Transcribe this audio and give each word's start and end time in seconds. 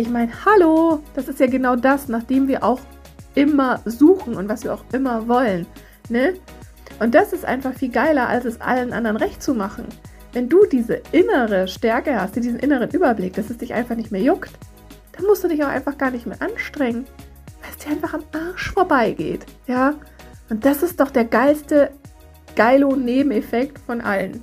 Ich 0.00 0.08
meine, 0.08 0.32
hallo, 0.46 1.02
das 1.14 1.28
ist 1.28 1.40
ja 1.40 1.46
genau 1.46 1.76
das, 1.76 2.08
nach 2.08 2.22
dem 2.22 2.48
wir 2.48 2.64
auch 2.64 2.80
immer 3.34 3.82
suchen 3.84 4.34
und 4.34 4.48
was 4.48 4.64
wir 4.64 4.72
auch 4.72 4.82
immer 4.94 5.28
wollen. 5.28 5.66
Ne? 6.08 6.36
Und 7.00 7.14
das 7.14 7.34
ist 7.34 7.44
einfach 7.44 7.74
viel 7.74 7.90
geiler, 7.90 8.26
als 8.26 8.46
es 8.46 8.62
allen 8.62 8.94
anderen 8.94 9.18
recht 9.18 9.42
zu 9.42 9.52
machen. 9.52 9.84
Wenn 10.32 10.48
du 10.48 10.64
diese 10.64 11.02
innere 11.12 11.68
Stärke 11.68 12.18
hast, 12.18 12.34
diesen 12.34 12.58
inneren 12.58 12.88
Überblick, 12.88 13.34
dass 13.34 13.50
es 13.50 13.58
dich 13.58 13.74
einfach 13.74 13.94
nicht 13.94 14.10
mehr 14.10 14.22
juckt, 14.22 14.52
dann 15.12 15.26
musst 15.26 15.44
du 15.44 15.48
dich 15.48 15.62
auch 15.62 15.68
einfach 15.68 15.98
gar 15.98 16.10
nicht 16.10 16.26
mehr 16.26 16.40
anstrengen, 16.40 17.04
weil 17.60 17.70
es 17.70 17.84
dir 17.84 17.90
einfach 17.90 18.14
am 18.14 18.24
Arsch 18.32 18.72
vorbeigeht. 18.72 19.44
Ja? 19.66 19.92
Und 20.48 20.64
das 20.64 20.82
ist 20.82 20.98
doch 20.98 21.10
der 21.10 21.26
geilste 21.26 21.90
Geilo-Nebeneffekt 22.56 23.78
von 23.80 24.00
allen. 24.00 24.42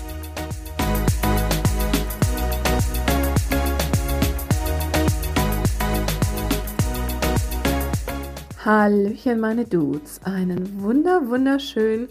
Hallöchen, 8.63 9.39
meine 9.39 9.65
Dudes. 9.65 10.21
Einen 10.23 10.83
wunder, 10.83 11.27
wunderschönen 11.27 12.09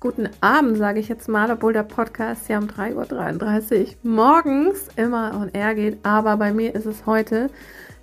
guten 0.00 0.30
Abend, 0.40 0.78
sage 0.78 0.98
ich 0.98 1.10
jetzt 1.10 1.28
mal, 1.28 1.50
obwohl 1.50 1.74
der 1.74 1.82
Podcast 1.82 2.48
ja 2.48 2.58
um 2.58 2.68
3.33 2.68 3.80
Uhr 3.80 4.10
morgens 4.10 4.88
immer 4.96 5.38
on 5.38 5.50
air 5.50 5.74
geht. 5.74 5.98
Aber 6.02 6.38
bei 6.38 6.54
mir 6.54 6.74
ist 6.74 6.86
es 6.86 7.04
heute 7.04 7.50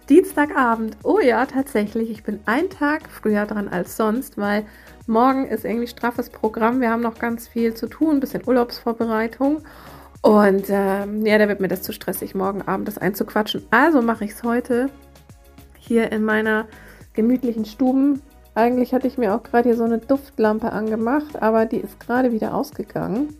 Dienstagabend. 0.10 0.96
Oh 1.02 1.20
ja, 1.20 1.48
tatsächlich. 1.48 2.12
Ich 2.12 2.24
bin 2.24 2.40
einen 2.46 2.70
Tag 2.70 3.10
früher 3.10 3.48
dran 3.48 3.68
als 3.68 3.98
sonst, 3.98 4.38
weil 4.38 4.68
morgen 5.08 5.48
ist 5.48 5.66
irgendwie 5.66 5.88
straffes 5.88 6.30
Programm. 6.30 6.82
Wir 6.82 6.92
haben 6.92 7.02
noch 7.02 7.18
ganz 7.18 7.48
viel 7.48 7.74
zu 7.74 7.88
tun, 7.88 8.18
ein 8.18 8.20
bisschen 8.20 8.48
Urlaubsvorbereitung. 8.48 9.64
Und 10.22 10.66
ähm, 10.70 11.26
ja, 11.26 11.40
da 11.40 11.48
wird 11.48 11.62
mir 11.62 11.68
das 11.68 11.82
zu 11.82 11.94
stressig, 11.94 12.36
morgen 12.36 12.62
Abend 12.62 12.88
das 12.88 13.00
einzuquatschen. 13.00 13.66
Also 13.72 14.04
mache 14.04 14.26
ich 14.26 14.34
es 14.34 14.44
heute 14.44 14.92
hier 15.80 16.12
in 16.12 16.24
meiner 16.24 16.68
gemütlichen 17.18 17.66
Stuben. 17.66 18.22
Eigentlich 18.56 18.94
hatte 18.94 19.08
ich 19.08 19.18
mir 19.18 19.36
auch 19.36 19.44
gerade 19.44 19.68
hier 19.68 19.78
so 19.78 19.84
eine 19.84 19.98
Duftlampe 19.98 20.72
angemacht, 20.72 21.42
aber 21.42 21.66
die 21.66 21.78
ist 21.78 22.00
gerade 22.00 22.32
wieder 22.32 22.54
ausgegangen. 22.54 23.36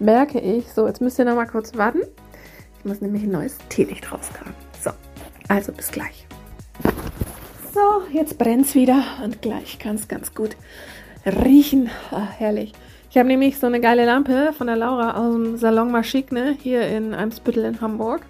Merke 0.00 0.40
ich. 0.40 0.72
So, 0.72 0.88
jetzt 0.88 1.00
müsst 1.00 1.18
ihr 1.20 1.24
noch 1.24 1.36
mal 1.36 1.46
kurz 1.46 1.76
warten. 1.76 2.00
Ich 2.78 2.84
muss 2.84 3.00
nämlich 3.00 3.22
ein 3.22 3.30
neues 3.30 3.58
Teelicht 3.68 4.10
rauskramen. 4.10 4.54
So, 4.82 4.90
also 5.48 5.70
bis 5.70 5.92
gleich. 5.92 6.26
So, 7.72 8.02
jetzt 8.12 8.38
brennt 8.38 8.66
es 8.66 8.74
wieder 8.74 9.02
und 9.22 9.40
gleich 9.42 9.78
kann 9.78 9.96
es 9.96 10.08
ganz 10.08 10.34
gut 10.34 10.56
riechen. 11.24 11.90
Ach, 12.10 12.32
herrlich. 12.38 12.72
Ich 13.10 13.18
habe 13.18 13.28
nämlich 13.28 13.58
so 13.58 13.66
eine 13.66 13.80
geile 13.80 14.06
Lampe 14.06 14.52
von 14.56 14.66
der 14.66 14.76
Laura 14.76 15.16
aus 15.16 15.34
dem 15.34 15.56
Salon 15.56 15.90
Maschik, 15.90 16.32
ne, 16.32 16.56
hier 16.60 16.88
in 16.88 17.14
Eimsbüttel 17.14 17.64
in 17.64 17.80
Hamburg. 17.80 18.22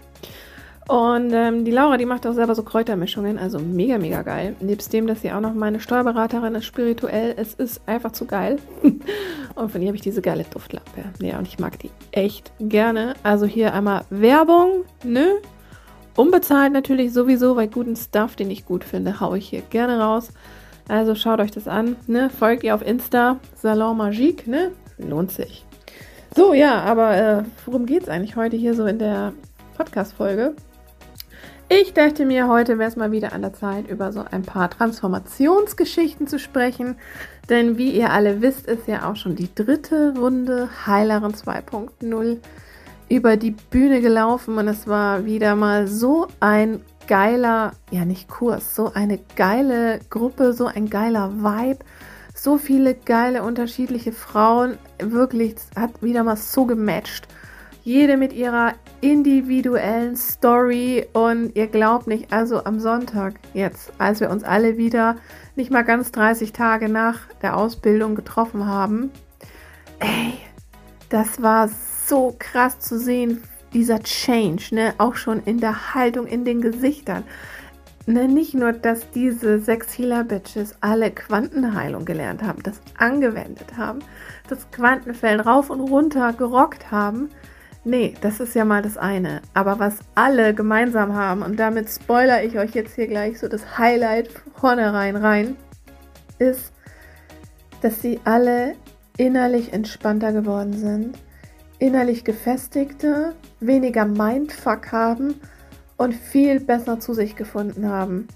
Und 0.88 1.32
ähm, 1.32 1.64
die 1.64 1.70
Laura, 1.70 1.96
die 1.96 2.04
macht 2.04 2.26
auch 2.26 2.34
selber 2.34 2.54
so 2.54 2.62
Kräutermischungen, 2.62 3.38
also 3.38 3.58
mega, 3.58 3.96
mega 3.96 4.22
geil. 4.22 4.54
Nebst 4.60 4.92
dem, 4.92 5.06
dass 5.06 5.22
sie 5.22 5.32
auch 5.32 5.40
noch 5.40 5.54
meine 5.54 5.80
Steuerberaterin 5.80 6.54
ist, 6.54 6.66
spirituell, 6.66 7.34
es 7.38 7.54
ist 7.54 7.80
einfach 7.86 8.12
zu 8.12 8.26
geil. 8.26 8.58
und 9.54 9.72
von 9.72 9.80
ihr 9.80 9.88
habe 9.88 9.96
ich 9.96 10.02
diese 10.02 10.20
geile 10.20 10.44
Duftlampe. 10.44 11.04
Ja, 11.20 11.38
und 11.38 11.48
ich 11.48 11.58
mag 11.58 11.78
die 11.78 11.90
echt 12.12 12.52
gerne. 12.60 13.14
Also 13.22 13.46
hier 13.46 13.72
einmal 13.72 14.04
Werbung, 14.10 14.84
ne? 15.02 15.36
Unbezahlt 16.16 16.72
natürlich 16.72 17.12
sowieso, 17.12 17.56
weil 17.56 17.68
guten 17.68 17.96
Stuff, 17.96 18.36
den 18.36 18.50
ich 18.50 18.66
gut 18.66 18.84
finde, 18.84 19.20
haue 19.20 19.38
ich 19.38 19.48
hier 19.48 19.62
gerne 19.62 19.98
raus. 19.98 20.32
Also 20.86 21.14
schaut 21.14 21.40
euch 21.40 21.50
das 21.50 21.66
an, 21.66 21.96
ne? 22.06 22.28
Folgt 22.28 22.62
ihr 22.62 22.74
auf 22.74 22.86
Insta, 22.86 23.38
Salon 23.56 23.96
Magique, 23.96 24.46
ne? 24.46 24.70
Lohnt 24.98 25.32
sich. 25.32 25.64
So, 26.36 26.52
ja, 26.52 26.82
aber 26.82 27.16
äh, 27.16 27.42
worum 27.64 27.86
es 27.86 28.08
eigentlich 28.08 28.36
heute 28.36 28.56
hier 28.56 28.74
so 28.74 28.84
in 28.84 28.98
der 28.98 29.32
Podcast-Folge? 29.76 30.54
Ich 31.82 31.92
dachte 31.92 32.24
mir, 32.24 32.46
heute 32.46 32.78
wäre 32.78 32.88
es 32.88 32.94
mal 32.94 33.10
wieder 33.10 33.32
an 33.32 33.42
der 33.42 33.52
Zeit, 33.52 33.90
über 33.90 34.12
so 34.12 34.24
ein 34.30 34.42
paar 34.42 34.70
Transformationsgeschichten 34.70 36.28
zu 36.28 36.38
sprechen. 36.38 36.94
Denn 37.48 37.78
wie 37.78 37.90
ihr 37.90 38.12
alle 38.12 38.40
wisst, 38.40 38.68
ist 38.68 38.86
ja 38.86 39.10
auch 39.10 39.16
schon 39.16 39.34
die 39.34 39.52
dritte 39.52 40.14
Runde 40.16 40.68
Heilerin 40.86 41.32
2.0 41.32 42.38
über 43.08 43.36
die 43.36 43.50
Bühne 43.50 44.00
gelaufen 44.00 44.56
und 44.56 44.68
es 44.68 44.86
war 44.86 45.24
wieder 45.24 45.56
mal 45.56 45.88
so 45.88 46.28
ein 46.38 46.80
geiler, 47.08 47.72
ja 47.90 48.04
nicht 48.04 48.28
Kurs, 48.28 48.76
so 48.76 48.92
eine 48.94 49.18
geile 49.34 49.98
Gruppe, 50.10 50.52
so 50.52 50.66
ein 50.66 50.88
geiler 50.88 51.32
Vibe, 51.32 51.84
so 52.36 52.56
viele 52.56 52.94
geile 52.94 53.42
unterschiedliche 53.42 54.12
Frauen, 54.12 54.78
wirklich 55.00 55.56
hat 55.74 56.04
wieder 56.04 56.22
mal 56.22 56.36
so 56.36 56.66
gematcht. 56.66 57.26
Jede 57.84 58.16
mit 58.16 58.32
ihrer 58.32 58.72
individuellen 59.02 60.16
Story. 60.16 61.06
Und 61.12 61.54
ihr 61.54 61.66
glaubt 61.66 62.06
nicht, 62.06 62.32
also 62.32 62.64
am 62.64 62.80
Sonntag 62.80 63.34
jetzt, 63.52 63.92
als 63.98 64.20
wir 64.20 64.30
uns 64.30 64.42
alle 64.42 64.78
wieder 64.78 65.16
nicht 65.54 65.70
mal 65.70 65.82
ganz 65.82 66.10
30 66.10 66.52
Tage 66.54 66.88
nach 66.88 67.20
der 67.42 67.56
Ausbildung 67.56 68.14
getroffen 68.14 68.66
haben, 68.66 69.10
ey, 69.98 70.32
das 71.10 71.42
war 71.42 71.68
so 72.06 72.34
krass 72.38 72.80
zu 72.80 72.98
sehen, 72.98 73.42
dieser 73.74 74.02
Change, 74.02 74.74
ne, 74.74 74.94
auch 74.96 75.16
schon 75.16 75.42
in 75.44 75.60
der 75.60 75.94
Haltung, 75.94 76.26
in 76.26 76.46
den 76.46 76.62
Gesichtern. 76.62 77.24
Ne, 78.06 78.28
nicht 78.28 78.54
nur, 78.54 78.72
dass 78.72 79.10
diese 79.10 79.58
sechs 79.58 79.98
Healer-Bitches 79.98 80.76
alle 80.80 81.10
Quantenheilung 81.10 82.04
gelernt 82.04 82.42
haben, 82.42 82.62
das 82.62 82.80
angewendet 82.96 83.76
haben, 83.76 83.98
das 84.48 84.70
Quantenfeld 84.70 85.44
rauf 85.44 85.70
und 85.70 85.80
runter 85.80 86.32
gerockt 86.32 86.90
haben, 86.90 87.30
Nee, 87.86 88.14
das 88.22 88.40
ist 88.40 88.54
ja 88.54 88.64
mal 88.64 88.80
das 88.80 88.96
eine. 88.96 89.42
Aber 89.52 89.78
was 89.78 89.98
alle 90.14 90.54
gemeinsam 90.54 91.14
haben, 91.14 91.42
und 91.42 91.60
damit 91.60 91.90
spoiler 91.90 92.42
ich 92.42 92.58
euch 92.58 92.70
jetzt 92.70 92.94
hier 92.94 93.06
gleich 93.06 93.38
so 93.38 93.46
das 93.46 93.78
Highlight 93.78 94.30
vornherein 94.54 95.16
rein, 95.16 95.56
ist, 96.38 96.72
dass 97.82 98.00
sie 98.00 98.20
alle 98.24 98.74
innerlich 99.18 99.74
entspannter 99.74 100.32
geworden 100.32 100.72
sind, 100.72 101.18
innerlich 101.78 102.24
gefestigter, 102.24 103.34
weniger 103.60 104.06
Mindfuck 104.06 104.90
haben 104.90 105.34
und 105.98 106.14
viel 106.14 106.60
besser 106.60 107.00
zu 107.00 107.12
sich 107.12 107.36
gefunden 107.36 107.88
haben. 107.88 108.28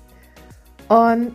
Und 0.89 1.33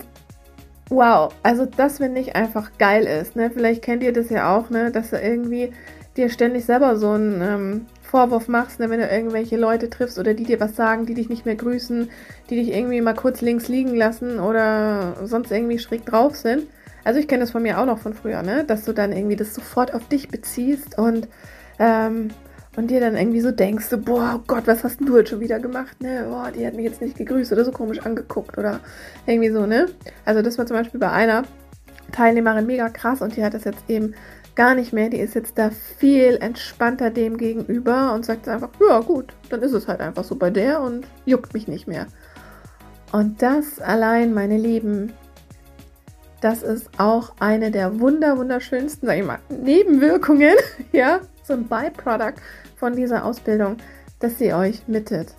wow, 0.89 1.33
also 1.41 1.65
das 1.65 1.97
finde 1.97 2.21
ich 2.21 2.35
einfach 2.35 2.77
geil 2.77 3.05
ist. 3.05 3.35
Ne? 3.35 3.49
Vielleicht 3.51 3.81
kennt 3.81 4.03
ihr 4.03 4.13
das 4.13 4.29
ja 4.29 4.55
auch, 4.55 4.69
ne? 4.69 4.91
dass 4.91 5.09
du 5.09 5.19
irgendwie 5.19 5.71
dir 6.15 6.29
ständig 6.29 6.65
selber 6.65 6.95
so 6.97 7.13
ein 7.13 7.41
ähm, 7.41 7.85
Vorwurf 8.13 8.47
machst, 8.47 8.79
ne, 8.79 8.91
wenn 8.91 8.99
du 8.99 9.07
irgendwelche 9.07 9.57
Leute 9.57 9.89
triffst 9.89 10.19
oder 10.19 10.35
die 10.35 10.43
dir 10.43 10.59
was 10.59 10.75
sagen, 10.75 11.07
die 11.07 11.15
dich 11.15 11.29
nicht 11.29 11.47
mehr 11.47 11.55
grüßen, 11.55 12.11
die 12.47 12.55
dich 12.55 12.71
irgendwie 12.71 13.01
mal 13.01 13.15
kurz 13.15 13.41
links 13.41 13.69
liegen 13.69 13.95
lassen 13.95 14.39
oder 14.39 15.15
sonst 15.23 15.51
irgendwie 15.51 15.79
schräg 15.79 16.05
drauf 16.05 16.35
sind. 16.35 16.67
Also 17.03 17.19
ich 17.19 17.27
kenne 17.27 17.41
das 17.41 17.49
von 17.49 17.63
mir 17.63 17.79
auch 17.79 17.87
noch 17.87 17.97
von 17.97 18.13
früher, 18.13 18.43
ne? 18.43 18.65
Dass 18.65 18.85
du 18.85 18.93
dann 18.93 19.13
irgendwie 19.13 19.35
das 19.35 19.55
sofort 19.55 19.95
auf 19.95 20.07
dich 20.09 20.29
beziehst 20.29 20.95
und, 20.95 21.27
ähm, 21.79 22.27
und 22.75 22.91
dir 22.91 22.99
dann 22.99 23.17
irgendwie 23.17 23.41
so 23.41 23.49
denkst, 23.49 23.87
so, 23.87 23.97
boah, 23.97 24.35
oh 24.37 24.43
Gott, 24.45 24.67
was 24.67 24.83
hast 24.83 24.99
denn 24.99 25.07
du 25.07 25.17
jetzt 25.17 25.31
schon 25.31 25.39
wieder 25.39 25.59
gemacht, 25.59 25.99
ne? 25.99 26.27
Boah, 26.29 26.51
die 26.55 26.67
hat 26.67 26.75
mich 26.75 26.85
jetzt 26.85 27.01
nicht 27.01 27.17
gegrüßt 27.17 27.51
oder 27.51 27.65
so 27.65 27.71
komisch 27.71 28.05
angeguckt 28.05 28.59
oder 28.59 28.79
irgendwie 29.25 29.49
so, 29.49 29.65
ne? 29.65 29.87
Also 30.23 30.43
das 30.43 30.59
war 30.59 30.67
zum 30.67 30.77
Beispiel 30.77 30.99
bei 30.99 31.09
einer 31.09 31.45
Teilnehmerin 32.11 32.67
mega 32.67 32.89
krass 32.89 33.23
und 33.23 33.35
die 33.35 33.43
hat 33.43 33.55
das 33.55 33.63
jetzt 33.63 33.85
eben 33.87 34.13
gar 34.55 34.75
nicht 34.75 34.93
mehr. 34.93 35.09
Die 35.09 35.19
ist 35.19 35.35
jetzt 35.35 35.57
da 35.57 35.69
viel 35.69 36.37
entspannter 36.41 37.09
dem 37.09 37.37
gegenüber 37.37 38.13
und 38.13 38.25
sagt 38.25 38.47
einfach, 38.47 38.69
ja 38.87 38.99
gut, 38.99 39.33
dann 39.49 39.61
ist 39.61 39.73
es 39.73 39.87
halt 39.87 40.01
einfach 40.01 40.23
so 40.23 40.35
bei 40.35 40.49
der 40.49 40.81
und 40.81 41.07
juckt 41.25 41.53
mich 41.53 41.67
nicht 41.67 41.87
mehr. 41.87 42.07
Und 43.11 43.41
das 43.41 43.79
allein, 43.79 44.33
meine 44.33 44.57
Lieben, 44.57 45.13
das 46.41 46.61
ist 46.61 46.89
auch 46.97 47.33
eine 47.39 47.71
der 47.71 47.99
wunder 47.99 48.37
wunderschönsten, 48.37 49.07
sag 49.07 49.17
ich 49.17 49.25
mal, 49.25 49.39
Nebenwirkungen, 49.49 50.55
ja, 50.91 51.21
so 51.43 51.53
ein 51.53 51.67
Byproduct 51.67 52.41
von 52.75 52.95
dieser 52.95 53.23
Ausbildung, 53.23 53.77
dass 54.19 54.37
sie 54.37 54.53
euch 54.53 54.87
mittet. 54.87 55.35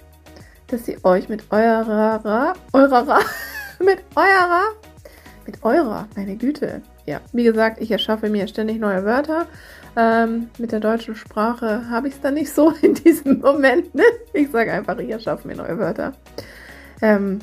Dass 0.68 0.86
sie 0.86 0.96
euch 1.04 1.28
mit 1.28 1.44
eurer, 1.50 2.54
eurer, 2.72 3.20
mit 3.80 3.98
eurer, 4.14 4.62
mit 5.46 5.62
eurer, 5.62 6.08
meine 6.16 6.36
Güte, 6.36 6.80
ja, 7.06 7.20
wie 7.32 7.44
gesagt, 7.44 7.80
ich 7.80 7.90
erschaffe 7.90 8.30
mir 8.30 8.46
ständig 8.48 8.78
neue 8.80 9.04
Wörter. 9.04 9.46
Ähm, 9.96 10.48
mit 10.58 10.72
der 10.72 10.80
deutschen 10.80 11.14
Sprache 11.14 11.88
habe 11.88 12.08
ich 12.08 12.14
es 12.14 12.20
dann 12.20 12.34
nicht 12.34 12.52
so 12.52 12.70
in 12.82 12.94
diesem 12.94 13.40
Moment. 13.40 13.94
Ne? 13.94 14.02
Ich 14.32 14.50
sage 14.50 14.72
einfach, 14.72 14.98
ihr 14.98 15.18
schafft 15.20 15.44
mir 15.44 15.56
neue 15.56 15.78
Wörter. 15.78 16.12
Ähm, 17.02 17.40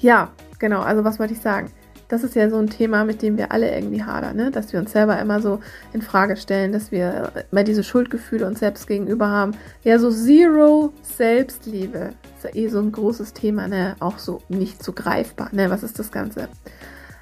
ja, 0.00 0.30
genau, 0.58 0.80
also 0.80 1.04
was 1.04 1.18
wollte 1.18 1.34
ich 1.34 1.40
sagen? 1.40 1.70
Das 2.08 2.24
ist 2.24 2.34
ja 2.34 2.48
so 2.48 2.56
ein 2.56 2.70
Thema, 2.70 3.04
mit 3.04 3.20
dem 3.20 3.36
wir 3.36 3.52
alle 3.52 3.70
irgendwie 3.74 4.02
hadern, 4.02 4.36
ne? 4.36 4.50
dass 4.50 4.72
wir 4.72 4.80
uns 4.80 4.92
selber 4.92 5.18
immer 5.20 5.42
so 5.42 5.60
in 5.92 6.00
Frage 6.00 6.38
stellen, 6.38 6.72
dass 6.72 6.90
wir 6.90 7.30
immer 7.52 7.64
diese 7.64 7.84
Schuldgefühle 7.84 8.46
uns 8.46 8.60
selbst 8.60 8.86
gegenüber 8.86 9.28
haben. 9.28 9.52
Ja, 9.84 9.98
so 9.98 10.10
Zero 10.10 10.94
Selbstliebe 11.02 12.14
ist 12.38 12.44
ja 12.44 12.54
eh 12.54 12.68
so 12.68 12.80
ein 12.80 12.92
großes 12.92 13.34
Thema, 13.34 13.68
ne? 13.68 13.94
auch 14.00 14.16
so 14.16 14.40
nicht 14.48 14.82
so 14.82 14.92
greifbar. 14.92 15.50
Ne? 15.52 15.68
Was 15.68 15.82
ist 15.82 15.98
das 15.98 16.10
Ganze? 16.10 16.48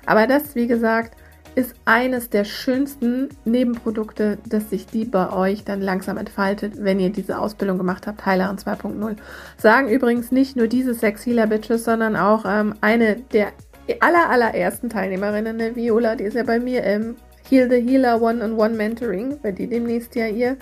Aber 0.06 0.28
das, 0.28 0.54
wie 0.54 0.68
gesagt, 0.68 1.16
ist 1.56 1.74
eines 1.86 2.28
der 2.28 2.44
schönsten 2.44 3.30
Nebenprodukte, 3.46 4.38
dass 4.46 4.70
sich 4.70 4.86
die 4.86 5.06
bei 5.06 5.32
euch 5.32 5.64
dann 5.64 5.80
langsam 5.80 6.18
entfaltet, 6.18 6.74
wenn 6.76 7.00
ihr 7.00 7.10
diese 7.10 7.38
Ausbildung 7.38 7.78
gemacht 7.78 8.06
habt, 8.06 8.24
Heilerin 8.26 8.58
2.0. 8.58 9.16
Sagen 9.56 9.88
übrigens 9.88 10.30
nicht 10.30 10.54
nur 10.54 10.68
diese 10.68 10.94
Sex 10.94 11.24
Healer 11.24 11.46
Bitches, 11.46 11.84
sondern 11.84 12.14
auch 12.14 12.44
ähm, 12.46 12.74
eine 12.82 13.16
der 13.16 13.52
aller, 14.00 14.28
allerersten 14.28 14.90
Teilnehmerinnen, 14.90 15.58
eine 15.58 15.74
Viola, 15.74 16.14
die 16.14 16.24
ist 16.24 16.34
ja 16.34 16.44
bei 16.44 16.60
mir 16.60 16.84
im 16.84 17.16
Heal 17.48 17.70
the 17.70 17.80
Healer 17.80 18.20
One-on-One 18.20 18.74
Mentoring, 18.74 19.38
weil 19.42 19.54
die 19.54 19.66
demnächst 19.66 20.14
ja 20.14 20.26
ihr 20.26 20.56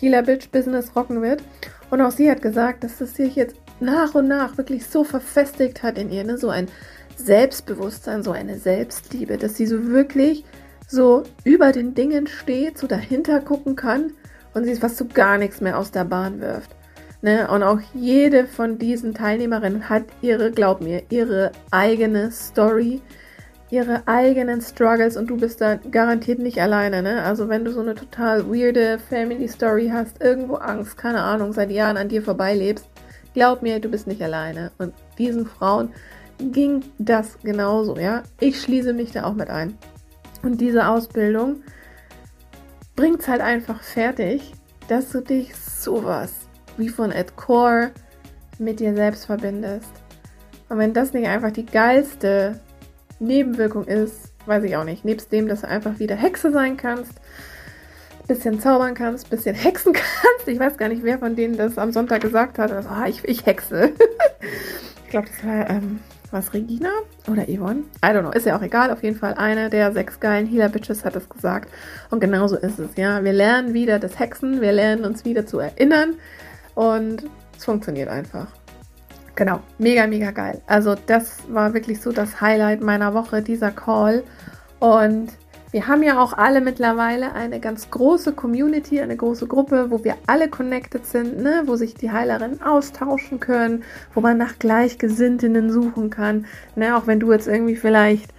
Healer 0.00 0.22
Bitch 0.22 0.50
Business 0.50 0.96
rocken 0.96 1.22
wird. 1.22 1.44
Und 1.90 2.00
auch 2.00 2.10
sie 2.10 2.30
hat 2.30 2.42
gesagt, 2.42 2.82
dass 2.82 2.98
das 2.98 3.14
sich 3.14 3.36
jetzt 3.36 3.56
nach 3.78 4.14
und 4.14 4.26
nach 4.26 4.58
wirklich 4.58 4.86
so 4.86 5.04
verfestigt 5.04 5.82
hat 5.82 5.96
in 5.96 6.10
ihr, 6.10 6.24
ne? 6.24 6.38
so 6.38 6.48
ein 6.48 6.68
Selbstbewusstsein, 7.26 8.22
so 8.22 8.32
eine 8.32 8.58
Selbstliebe, 8.58 9.36
dass 9.36 9.56
sie 9.56 9.66
so 9.66 9.86
wirklich 9.88 10.44
so 10.86 11.22
über 11.44 11.72
den 11.72 11.94
Dingen 11.94 12.26
steht, 12.26 12.78
so 12.78 12.86
dahinter 12.86 13.40
gucken 13.40 13.76
kann 13.76 14.12
und 14.54 14.64
sie 14.64 14.74
fast 14.74 14.96
so 14.96 15.06
gar 15.06 15.38
nichts 15.38 15.60
mehr 15.60 15.78
aus 15.78 15.90
der 15.92 16.04
Bahn 16.04 16.40
wirft. 16.40 16.74
Ne? 17.22 17.48
Und 17.48 17.62
auch 17.62 17.80
jede 17.94 18.46
von 18.46 18.78
diesen 18.78 19.14
Teilnehmerinnen 19.14 19.88
hat 19.88 20.04
ihre, 20.22 20.50
glaub 20.50 20.80
mir, 20.80 21.02
ihre 21.10 21.52
eigene 21.70 22.32
Story, 22.32 23.02
ihre 23.70 24.02
eigenen 24.06 24.60
Struggles 24.60 25.16
und 25.16 25.28
du 25.28 25.36
bist 25.36 25.60
da 25.60 25.76
garantiert 25.76 26.40
nicht 26.40 26.60
alleine. 26.60 27.02
Ne? 27.02 27.22
Also 27.22 27.48
wenn 27.48 27.64
du 27.64 27.72
so 27.72 27.80
eine 27.80 27.94
total 27.94 28.48
weirde 28.48 28.98
Family 28.98 29.48
Story 29.48 29.90
hast, 29.92 30.20
irgendwo 30.22 30.54
Angst, 30.54 30.96
keine 30.96 31.20
Ahnung, 31.22 31.52
seit 31.52 31.70
Jahren 31.70 31.96
an 31.96 32.08
dir 32.08 32.22
vorbeilebst, 32.22 32.88
glaub 33.34 33.62
mir, 33.62 33.78
du 33.78 33.88
bist 33.88 34.06
nicht 34.06 34.22
alleine. 34.22 34.72
Und 34.78 34.94
diesen 35.18 35.46
Frauen 35.46 35.90
ging 36.52 36.82
das 36.98 37.38
genauso, 37.42 37.96
ja. 37.96 38.22
Ich 38.40 38.60
schließe 38.60 38.92
mich 38.92 39.12
da 39.12 39.24
auch 39.24 39.34
mit 39.34 39.50
ein. 39.50 39.76
Und 40.42 40.60
diese 40.60 40.88
Ausbildung 40.88 41.62
bringt 42.96 43.20
es 43.20 43.28
halt 43.28 43.40
einfach 43.40 43.82
fertig, 43.82 44.52
dass 44.88 45.10
du 45.10 45.20
dich 45.20 45.54
sowas 45.54 46.32
wie 46.76 46.88
von 46.88 47.12
Ed 47.12 47.36
Core 47.36 47.90
mit 48.58 48.80
dir 48.80 48.94
selbst 48.94 49.26
verbindest. 49.26 49.90
Und 50.68 50.78
wenn 50.78 50.94
das 50.94 51.12
nicht 51.12 51.28
einfach 51.28 51.50
die 51.50 51.66
geilste 51.66 52.60
Nebenwirkung 53.18 53.84
ist, 53.84 54.32
weiß 54.46 54.64
ich 54.64 54.76
auch 54.76 54.84
nicht. 54.84 55.04
Nebst 55.04 55.32
dem, 55.32 55.48
dass 55.48 55.62
du 55.62 55.68
einfach 55.68 55.98
wieder 55.98 56.16
Hexe 56.16 56.50
sein 56.50 56.76
kannst, 56.76 57.12
bisschen 58.26 58.60
zaubern 58.60 58.94
kannst, 58.94 59.28
bisschen 59.30 59.54
hexen 59.56 59.92
kannst. 59.92 60.46
Ich 60.46 60.58
weiß 60.58 60.76
gar 60.76 60.88
nicht, 60.88 61.02
wer 61.02 61.18
von 61.18 61.36
denen 61.36 61.56
das 61.56 61.78
am 61.78 61.92
Sonntag 61.92 62.22
gesagt 62.22 62.58
hat. 62.58 62.70
Also, 62.72 62.88
ah, 62.88 63.06
ich, 63.06 63.24
ich 63.24 63.44
hexe. 63.46 63.92
ich 65.04 65.10
glaube, 65.10 65.28
das 65.28 65.46
war 65.46 65.70
ähm, 65.70 66.00
was 66.30 66.52
Regina 66.54 66.90
oder 67.28 67.44
Yvonne? 67.44 67.84
I 68.04 68.08
don't 68.08 68.20
know, 68.20 68.30
ist 68.30 68.46
ja 68.46 68.56
auch 68.56 68.62
egal. 68.62 68.90
Auf 68.90 69.02
jeden 69.02 69.16
Fall 69.16 69.34
eine 69.34 69.70
der 69.70 69.92
sechs 69.92 70.20
geilen 70.20 70.46
Healer 70.46 70.68
Bitches 70.68 71.04
hat 71.04 71.16
es 71.16 71.28
gesagt. 71.28 71.70
Und 72.10 72.20
genauso 72.20 72.56
ist 72.56 72.78
es, 72.78 72.96
ja. 72.96 73.22
Wir 73.24 73.32
lernen 73.32 73.74
wieder 73.74 73.98
das 73.98 74.18
Hexen, 74.18 74.60
wir 74.60 74.72
lernen 74.72 75.04
uns 75.04 75.24
wieder 75.24 75.46
zu 75.46 75.58
erinnern 75.58 76.14
und 76.74 77.24
es 77.56 77.64
funktioniert 77.64 78.08
einfach. 78.08 78.46
Genau, 79.34 79.60
mega, 79.78 80.06
mega 80.06 80.30
geil. 80.32 80.60
Also 80.66 80.94
das 81.06 81.38
war 81.48 81.72
wirklich 81.72 82.00
so 82.00 82.12
das 82.12 82.40
Highlight 82.40 82.82
meiner 82.82 83.14
Woche, 83.14 83.42
dieser 83.42 83.70
Call. 83.70 84.22
Und 84.80 85.30
wir 85.72 85.86
haben 85.86 86.02
ja 86.02 86.20
auch 86.20 86.32
alle 86.32 86.60
mittlerweile 86.60 87.32
eine 87.32 87.60
ganz 87.60 87.90
große 87.90 88.32
Community, 88.32 89.00
eine 89.00 89.16
große 89.16 89.46
Gruppe, 89.46 89.90
wo 89.90 90.02
wir 90.02 90.16
alle 90.26 90.48
connected 90.48 91.06
sind, 91.06 91.40
ne? 91.40 91.62
wo 91.66 91.76
sich 91.76 91.94
die 91.94 92.10
Heilerinnen 92.10 92.60
austauschen 92.60 93.38
können, 93.38 93.84
wo 94.12 94.20
man 94.20 94.36
nach 94.36 94.58
Gleichgesinnten 94.58 95.70
suchen 95.70 96.10
kann. 96.10 96.46
Ne? 96.74 96.96
Auch 96.96 97.06
wenn 97.06 97.20
du 97.20 97.32
jetzt 97.32 97.46
irgendwie 97.46 97.76
vielleicht 97.76 98.32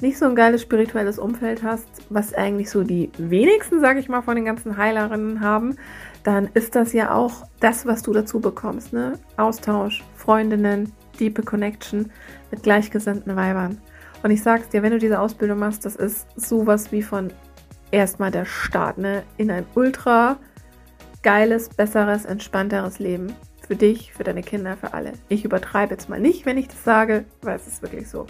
nicht 0.00 0.16
so 0.16 0.26
ein 0.26 0.36
geiles 0.36 0.62
spirituelles 0.62 1.18
Umfeld 1.18 1.62
hast, 1.62 1.88
was 2.08 2.32
eigentlich 2.32 2.70
so 2.70 2.84
die 2.84 3.10
wenigsten, 3.18 3.80
sage 3.80 3.98
ich 3.98 4.08
mal, 4.08 4.22
von 4.22 4.36
den 4.36 4.44
ganzen 4.44 4.76
Heilerinnen 4.76 5.40
haben, 5.40 5.76
dann 6.24 6.48
ist 6.54 6.74
das 6.74 6.92
ja 6.92 7.12
auch 7.14 7.44
das, 7.60 7.84
was 7.84 8.02
du 8.02 8.12
dazu 8.12 8.40
bekommst. 8.40 8.92
Ne? 8.92 9.18
Austausch, 9.36 10.04
Freundinnen, 10.14 10.92
diepe 11.20 11.42
Connection 11.42 12.10
mit 12.50 12.62
gleichgesinnten 12.62 13.36
Weibern. 13.36 13.78
Und 14.22 14.30
ich 14.30 14.42
sag's 14.42 14.68
dir, 14.68 14.82
wenn 14.82 14.92
du 14.92 14.98
diese 14.98 15.20
Ausbildung 15.20 15.58
machst, 15.58 15.84
das 15.84 15.96
ist 15.96 16.26
sowas 16.36 16.90
wie 16.92 17.02
von 17.02 17.32
erstmal 17.90 18.30
der 18.30 18.44
Start, 18.44 18.98
ne? 18.98 19.22
In 19.36 19.50
ein 19.50 19.64
ultra 19.74 20.38
geiles, 21.22 21.68
besseres, 21.68 22.24
entspannteres 22.24 22.98
Leben. 22.98 23.34
Für 23.66 23.76
dich, 23.76 24.12
für 24.14 24.24
deine 24.24 24.42
Kinder, 24.42 24.76
für 24.76 24.94
alle. 24.94 25.12
Ich 25.28 25.44
übertreibe 25.44 25.92
jetzt 25.92 26.08
mal 26.08 26.20
nicht, 26.20 26.46
wenn 26.46 26.56
ich 26.56 26.68
das 26.68 26.84
sage, 26.84 27.26
weil 27.42 27.56
es 27.56 27.66
ist 27.66 27.82
wirklich 27.82 28.08
so. 28.08 28.24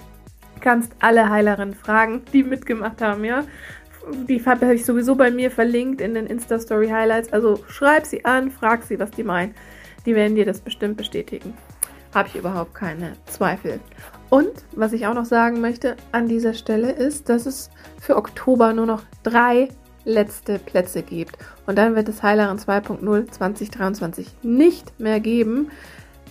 Du 0.56 0.60
kannst 0.60 0.92
alle 0.98 1.30
Heilerinnen 1.30 1.74
fragen, 1.74 2.22
die 2.32 2.42
mitgemacht 2.42 3.00
haben, 3.00 3.24
ja. 3.24 3.44
Die 4.26 4.44
habe 4.44 4.74
ich 4.74 4.84
sowieso 4.84 5.14
bei 5.14 5.30
mir 5.30 5.50
verlinkt 5.50 6.00
in 6.00 6.14
den 6.14 6.26
Insta-Story-Highlights. 6.26 7.32
Also 7.32 7.62
schreib 7.68 8.04
sie 8.06 8.24
an, 8.24 8.50
frag 8.50 8.82
sie, 8.82 8.98
was 8.98 9.12
die 9.12 9.22
meinen. 9.22 9.54
Die 10.06 10.14
werden 10.14 10.34
dir 10.34 10.44
das 10.44 10.60
bestimmt 10.60 10.96
bestätigen. 10.96 11.54
Habe 12.14 12.28
ich 12.28 12.36
überhaupt 12.36 12.74
keine 12.74 13.12
Zweifel. 13.26 13.78
Und 14.30 14.52
was 14.72 14.92
ich 14.92 15.06
auch 15.06 15.14
noch 15.14 15.24
sagen 15.24 15.60
möchte 15.60 15.96
an 16.12 16.28
dieser 16.28 16.54
Stelle 16.54 16.90
ist, 16.90 17.28
dass 17.28 17.46
es 17.46 17.70
für 18.00 18.16
Oktober 18.16 18.72
nur 18.72 18.86
noch 18.86 19.02
drei 19.22 19.68
letzte 20.04 20.58
Plätze 20.58 21.02
gibt. 21.02 21.38
Und 21.66 21.76
dann 21.76 21.94
wird 21.94 22.08
es 22.08 22.22
Heilerin 22.22 22.58
2.0 22.58 23.30
2023 23.30 24.28
nicht 24.42 24.98
mehr 24.98 25.20
geben. 25.20 25.70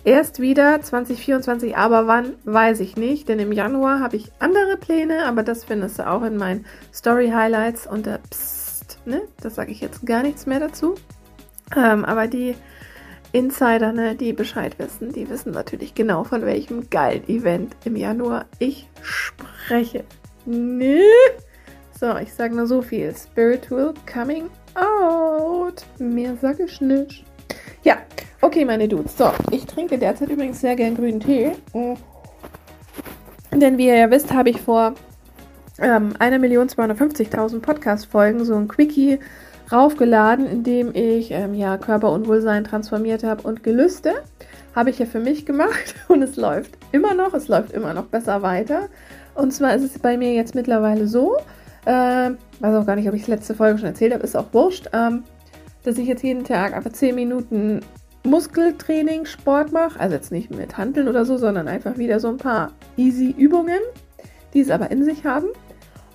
Erst 0.03 0.39
wieder 0.39 0.81
2024, 0.81 1.75
aber 1.75 2.07
wann, 2.07 2.33
weiß 2.45 2.79
ich 2.79 2.95
nicht. 2.95 3.29
Denn 3.29 3.39
im 3.39 3.51
Januar 3.51 3.99
habe 3.99 4.15
ich 4.15 4.31
andere 4.39 4.77
Pläne, 4.77 5.25
aber 5.25 5.43
das 5.43 5.63
findest 5.63 5.99
du 5.99 6.07
auch 6.07 6.23
in 6.23 6.37
meinen 6.37 6.65
Story 6.93 7.29
Highlights 7.29 7.87
unter 7.87 8.19
Psst, 8.29 8.99
ne? 9.05 9.21
Das 9.41 9.55
sage 9.55 9.71
ich 9.71 9.81
jetzt 9.81 10.05
gar 10.05 10.23
nichts 10.23 10.45
mehr 10.45 10.59
dazu. 10.59 10.95
Ähm, 11.75 12.05
aber 12.05 12.27
die 12.27 12.55
Insider, 13.31 13.91
ne, 13.91 14.15
die 14.15 14.33
Bescheid 14.33 14.79
wissen, 14.79 15.11
die 15.11 15.29
wissen 15.29 15.51
natürlich 15.51 15.93
genau, 15.93 16.23
von 16.23 16.45
welchem 16.45 16.89
geilen 16.89 17.27
Event 17.27 17.75
im 17.85 17.95
Januar 17.95 18.45
ich 18.59 18.89
spreche. 19.01 20.03
Ne? 20.45 21.01
So, 21.99 22.15
ich 22.17 22.33
sage 22.33 22.55
nur 22.55 22.67
so 22.67 22.81
viel. 22.81 23.13
Spiritual 23.15 23.93
Coming 24.11 24.49
Out. 24.75 25.83
Mehr 25.99 26.35
sage 26.37 26.63
ich 26.63 26.79
nicht. 26.79 27.25
Ja, 27.83 27.97
okay, 28.41 28.65
meine 28.65 28.87
Dudes. 28.87 29.17
So, 29.17 29.31
ich 29.51 29.65
trinke 29.65 29.97
derzeit 29.97 30.29
übrigens 30.29 30.61
sehr 30.61 30.75
gern 30.75 30.95
grünen 30.95 31.19
Tee. 31.19 31.51
Denn 33.51 33.77
wie 33.77 33.87
ihr 33.87 33.95
ja 33.95 34.11
wisst, 34.11 34.31
habe 34.33 34.51
ich 34.51 34.61
vor 34.61 34.93
ähm, 35.79 36.13
1.250.000 36.19 37.61
Podcast-Folgen 37.61 38.45
so 38.45 38.55
ein 38.55 38.67
Quickie 38.67 39.19
raufgeladen, 39.71 40.45
indem 40.45 40.93
ich 40.93 41.31
ähm, 41.31 41.53
ja 41.53 41.77
Körperunwohlsein 41.77 42.63
transformiert 42.63 43.23
habe 43.23 43.47
und 43.47 43.63
Gelüste. 43.63 44.13
Habe 44.75 44.89
ich 44.89 44.99
ja 44.99 45.05
für 45.05 45.19
mich 45.19 45.45
gemacht 45.45 45.95
und 46.07 46.21
es 46.21 46.35
läuft 46.35 46.77
immer 46.91 47.13
noch, 47.13 47.33
es 47.33 47.47
läuft 47.47 47.71
immer 47.73 47.93
noch 47.93 48.05
besser 48.05 48.41
weiter. 48.41 48.89
Und 49.35 49.53
zwar 49.53 49.75
ist 49.75 49.83
es 49.83 49.99
bei 49.99 50.17
mir 50.17 50.33
jetzt 50.33 50.55
mittlerweile 50.55 51.07
so, 51.07 51.37
äh, 51.85 52.31
weiß 52.59 52.75
auch 52.75 52.85
gar 52.85 52.95
nicht, 52.95 53.07
ob 53.07 53.15
ich 53.15 53.23
es 53.23 53.27
letzte 53.27 53.53
Folge 53.53 53.77
schon 53.79 53.87
erzählt 53.87 54.13
habe, 54.13 54.23
ist 54.23 54.35
auch 54.35 54.53
wurscht, 54.53 54.89
ähm, 54.93 55.23
dass 55.83 55.97
ich 55.97 56.07
jetzt 56.07 56.23
jeden 56.23 56.43
Tag 56.43 56.73
einfach 56.73 56.91
10 56.91 57.15
Minuten 57.15 57.81
Muskeltraining, 58.23 59.25
Sport 59.25 59.71
mache. 59.71 59.99
Also 59.99 60.15
jetzt 60.15 60.31
nicht 60.31 60.51
mit 60.51 60.77
Handeln 60.77 61.07
oder 61.07 61.25
so, 61.25 61.37
sondern 61.37 61.67
einfach 61.67 61.97
wieder 61.97 62.19
so 62.19 62.27
ein 62.27 62.37
paar 62.37 62.71
easy 62.97 63.33
Übungen, 63.37 63.79
die 64.53 64.61
es 64.61 64.69
aber 64.69 64.91
in 64.91 65.03
sich 65.03 65.23
haben. 65.25 65.47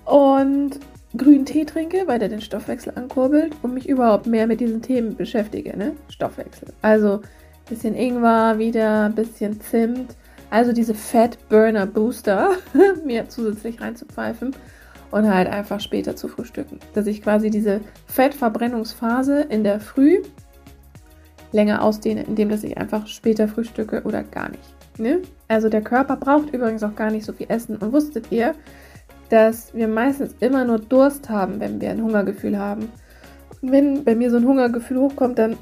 Und 0.05 0.79
grünen 1.17 1.45
Tee 1.45 1.65
trinke, 1.65 2.05
weil 2.07 2.19
der 2.19 2.29
den 2.29 2.41
Stoffwechsel 2.41 2.93
ankurbelt 2.97 3.55
und 3.63 3.75
mich 3.75 3.89
überhaupt 3.89 4.27
mehr 4.27 4.47
mit 4.47 4.61
diesen 4.61 4.83
Themen 4.83 5.17
beschäftige, 5.17 5.77
ne? 5.77 5.93
Stoffwechsel. 6.09 6.69
Also 6.83 7.21
bisschen 7.69 7.95
Ingwer 7.95 8.59
wieder, 8.59 9.11
bisschen 9.11 9.61
Zimt, 9.61 10.17
also 10.51 10.73
diese 10.73 10.95
Fat 10.95 11.39
Burner 11.49 11.87
Booster 11.87 12.51
mir 13.05 13.29
zusätzlich 13.29 13.81
reinzupfeifen 13.81 14.55
und 15.11 15.33
halt 15.33 15.49
einfach 15.49 15.81
später 15.81 16.17
zu 16.17 16.29
frühstücken. 16.29 16.79
Dass 16.95 17.07
ich 17.07 17.23
quasi 17.23 17.51
diese 17.51 17.81
Fettverbrennungsphase 18.07 19.43
in 19.43 19.65
der 19.65 19.81
Früh 19.81 20.23
länger 21.53 21.83
ausdehne, 21.83 22.23
indem 22.25 22.49
dass 22.49 22.65
ich 22.65 22.79
einfach 22.79 23.07
später 23.07 23.47
frühstücke 23.47 24.03
oder 24.05 24.23
gar 24.23 24.51
nicht. 24.51 24.75
Ne? 24.99 25.23
Also 25.49 25.69
der 25.69 25.83
Körper 25.83 26.17
braucht 26.17 26.53
übrigens 26.53 26.83
auch 26.83 26.97
gar 26.97 27.11
nicht 27.11 27.25
so 27.25 27.33
viel 27.33 27.47
Essen. 27.49 27.77
Und 27.77 27.93
wusstet 27.93 28.31
ihr, 28.31 28.55
dass 29.33 29.73
wir 29.73 29.89
meistens 29.89 30.35
immer 30.41 30.67
nur 30.67 30.79
Durst 30.79 31.31
haben, 31.31 31.59
wenn 31.59 31.81
wir 31.81 31.91
ein 31.91 32.03
Hungergefühl 32.03 32.59
haben. 32.59 32.93
wenn 33.63 34.05
bei 34.05 34.15
mir 34.15 34.31
so 34.31 34.37
ein 34.37 34.45
Hungergefühl 34.45 34.99
hochkommt, 34.99 35.39
dann 35.39 35.57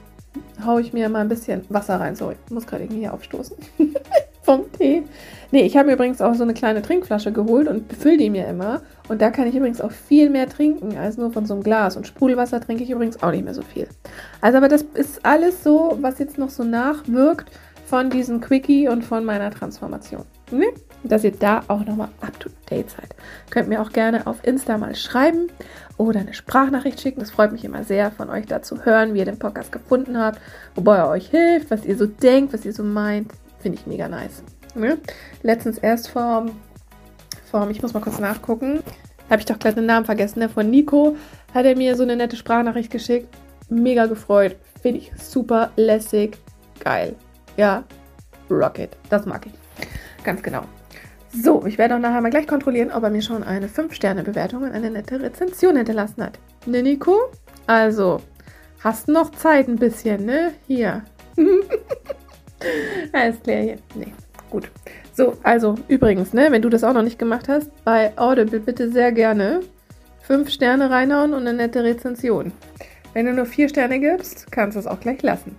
haue 0.64 0.80
ich 0.80 0.92
mir 0.92 1.08
mal 1.08 1.20
ein 1.20 1.28
bisschen 1.28 1.62
Wasser 1.68 2.00
rein. 2.00 2.16
So, 2.16 2.32
ich 2.32 2.52
muss 2.52 2.66
gerade 2.66 2.82
irgendwie 2.82 3.02
hier 3.02 3.14
aufstoßen. 3.14 3.56
Vom 4.42 4.64
Tee. 4.72 5.04
Nee, 5.52 5.62
ich 5.62 5.76
habe 5.76 5.92
übrigens 5.92 6.20
auch 6.20 6.34
so 6.34 6.42
eine 6.42 6.54
kleine 6.54 6.82
Trinkflasche 6.82 7.30
geholt 7.30 7.68
und 7.68 7.86
befülle 7.86 8.16
die 8.16 8.30
mir 8.30 8.48
immer. 8.48 8.80
Und 9.08 9.22
da 9.22 9.30
kann 9.30 9.46
ich 9.46 9.54
übrigens 9.54 9.80
auch 9.80 9.92
viel 9.92 10.30
mehr 10.30 10.48
trinken 10.48 10.96
als 10.98 11.16
nur 11.16 11.30
von 11.30 11.46
so 11.46 11.54
einem 11.54 11.62
Glas. 11.62 11.96
Und 11.96 12.08
Sprudelwasser 12.08 12.60
trinke 12.60 12.82
ich 12.82 12.90
übrigens 12.90 13.22
auch 13.22 13.30
nicht 13.30 13.44
mehr 13.44 13.54
so 13.54 13.62
viel. 13.62 13.86
Also, 14.40 14.58
aber 14.58 14.68
das 14.68 14.82
ist 14.94 15.24
alles 15.24 15.62
so, 15.62 15.96
was 16.00 16.18
jetzt 16.18 16.38
noch 16.38 16.50
so 16.50 16.64
nachwirkt 16.64 17.52
von 17.86 18.10
diesem 18.10 18.40
Quickie 18.40 18.88
und 18.88 19.04
von 19.04 19.24
meiner 19.24 19.52
Transformation. 19.52 20.24
Ne? 20.50 20.66
Dass 21.02 21.24
ihr 21.24 21.32
da 21.32 21.62
auch 21.68 21.84
nochmal 21.84 22.08
up 22.20 22.38
to 22.40 22.50
date 22.68 22.90
seid. 22.90 23.14
Könnt 23.48 23.68
mir 23.68 23.80
auch 23.80 23.90
gerne 23.90 24.26
auf 24.26 24.44
Insta 24.44 24.76
mal 24.76 24.94
schreiben 24.94 25.48
oder 25.96 26.20
eine 26.20 26.34
Sprachnachricht 26.34 27.00
schicken. 27.00 27.20
Das 27.20 27.30
freut 27.30 27.52
mich 27.52 27.64
immer 27.64 27.84
sehr, 27.84 28.10
von 28.10 28.28
euch 28.30 28.46
da 28.46 28.62
zu 28.62 28.84
hören, 28.84 29.14
wie 29.14 29.18
ihr 29.18 29.24
den 29.24 29.38
Podcast 29.38 29.72
gefunden 29.72 30.18
habt, 30.18 30.40
wobei 30.74 30.98
er 30.98 31.08
euch 31.08 31.28
hilft, 31.28 31.70
was 31.70 31.84
ihr 31.84 31.96
so 31.96 32.06
denkt, 32.06 32.52
was 32.52 32.64
ihr 32.64 32.72
so 32.72 32.82
meint. 32.82 33.32
Finde 33.60 33.78
ich 33.78 33.86
mega 33.86 34.08
nice. 34.08 34.42
Ne? 34.74 34.98
Letztens 35.42 35.78
erst 35.78 36.08
vom, 36.08 36.52
vom, 37.50 37.70
ich 37.70 37.82
muss 37.82 37.94
mal 37.94 38.00
kurz 38.00 38.18
nachgucken, 38.18 38.82
habe 39.28 39.40
ich 39.40 39.46
doch 39.46 39.58
gerade 39.58 39.76
den 39.76 39.86
Namen 39.86 40.06
vergessen, 40.06 40.40
ne? 40.40 40.48
von 40.48 40.68
Nico 40.68 41.16
hat 41.54 41.64
er 41.64 41.76
mir 41.76 41.96
so 41.96 42.02
eine 42.02 42.16
nette 42.16 42.36
Sprachnachricht 42.36 42.90
geschickt. 42.90 43.28
Mega 43.68 44.06
gefreut. 44.06 44.56
Finde 44.82 45.00
ich 45.00 45.12
super 45.16 45.70
lässig. 45.76 46.36
Geil. 46.80 47.14
Ja, 47.56 47.84
Rocket. 48.50 48.96
Das 49.08 49.26
mag 49.26 49.46
ich. 49.46 49.52
Ganz 50.24 50.42
genau. 50.42 50.64
So, 51.32 51.64
ich 51.64 51.78
werde 51.78 51.94
auch 51.94 52.00
nachher 52.00 52.20
mal 52.20 52.30
gleich 52.30 52.48
kontrollieren, 52.48 52.90
ob 52.90 53.04
er 53.04 53.10
mir 53.10 53.22
schon 53.22 53.44
eine 53.44 53.68
5-Sterne-Bewertung 53.68 54.62
und 54.64 54.72
eine 54.72 54.90
nette 54.90 55.20
Rezension 55.20 55.76
hinterlassen 55.76 56.24
hat. 56.24 56.38
Ne, 56.66 56.82
Nico? 56.82 57.16
Also, 57.66 58.20
hast 58.82 59.06
noch 59.06 59.30
Zeit 59.30 59.68
ein 59.68 59.76
bisschen, 59.76 60.24
ne? 60.24 60.52
Hier. 60.66 61.04
Alles 63.12 63.40
klar 63.42 63.62
hier. 63.62 63.76
Nee, 63.94 64.12
gut. 64.50 64.70
So, 65.14 65.34
also 65.42 65.76
übrigens, 65.86 66.32
ne, 66.32 66.48
wenn 66.50 66.62
du 66.62 66.68
das 66.68 66.82
auch 66.82 66.92
noch 66.92 67.02
nicht 67.02 67.18
gemacht 67.18 67.48
hast, 67.48 67.70
bei 67.84 68.12
Audible 68.16 68.60
bitte 68.60 68.90
sehr 68.90 69.12
gerne 69.12 69.60
5 70.22 70.50
Sterne 70.50 70.90
reinhauen 70.90 71.32
und 71.32 71.46
eine 71.46 71.52
nette 71.52 71.84
Rezension. 71.84 72.52
Wenn 73.12 73.26
du 73.26 73.32
nur 73.32 73.46
4 73.46 73.68
Sterne 73.68 74.00
gibst, 74.00 74.50
kannst 74.50 74.76
du 74.76 74.80
es 74.80 74.86
auch 74.86 75.00
gleich 75.00 75.22
lassen. 75.22 75.56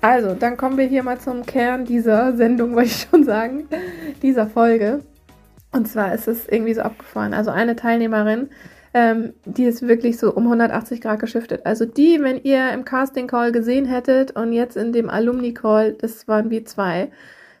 Also, 0.00 0.34
dann 0.34 0.56
kommen 0.56 0.78
wir 0.78 0.86
hier 0.86 1.02
mal 1.02 1.18
zum 1.18 1.44
Kern 1.44 1.84
dieser 1.84 2.34
Sendung, 2.36 2.74
wollte 2.74 2.88
ich 2.88 3.08
schon 3.10 3.24
sagen, 3.24 3.68
dieser 4.22 4.46
Folge. 4.46 5.00
Und 5.72 5.88
zwar 5.88 6.14
ist 6.14 6.26
es 6.26 6.48
irgendwie 6.48 6.74
so 6.74 6.82
abgefahren. 6.82 7.34
Also 7.34 7.50
eine 7.50 7.76
Teilnehmerin, 7.76 8.48
ähm, 8.92 9.34
die 9.44 9.64
ist 9.64 9.86
wirklich 9.86 10.18
so 10.18 10.34
um 10.34 10.44
180 10.44 11.00
Grad 11.00 11.20
geschiftet. 11.20 11.64
Also 11.64 11.84
die, 11.84 12.20
wenn 12.22 12.42
ihr 12.42 12.72
im 12.72 12.84
Casting 12.84 13.28
Call 13.28 13.52
gesehen 13.52 13.84
hättet 13.84 14.32
und 14.32 14.52
jetzt 14.52 14.76
in 14.76 14.92
dem 14.92 15.08
Alumni 15.08 15.54
Call, 15.54 15.92
das 15.92 16.26
waren 16.26 16.50
wie 16.50 16.64
zwei 16.64 17.10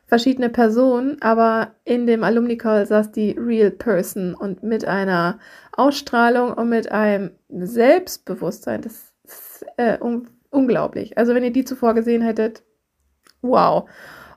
verschiedene 0.06 0.48
Personen, 0.48 1.18
aber 1.20 1.74
in 1.84 2.06
dem 2.06 2.24
Alumni 2.24 2.56
Call 2.56 2.84
saß 2.84 3.12
die 3.12 3.36
Real 3.38 3.70
Person 3.70 4.34
und 4.34 4.64
mit 4.64 4.84
einer 4.84 5.38
Ausstrahlung 5.70 6.52
und 6.52 6.68
mit 6.68 6.90
einem 6.90 7.30
Selbstbewusstsein. 7.48 8.82
Das 8.82 9.12
ist 9.22 9.64
äh, 9.76 9.98
unglaublich. 10.50 11.16
Also 11.16 11.34
wenn 11.34 11.44
ihr 11.44 11.52
die 11.52 11.64
zuvor 11.64 11.94
gesehen 11.94 12.22
hättet, 12.22 12.62
wow. 13.42 13.88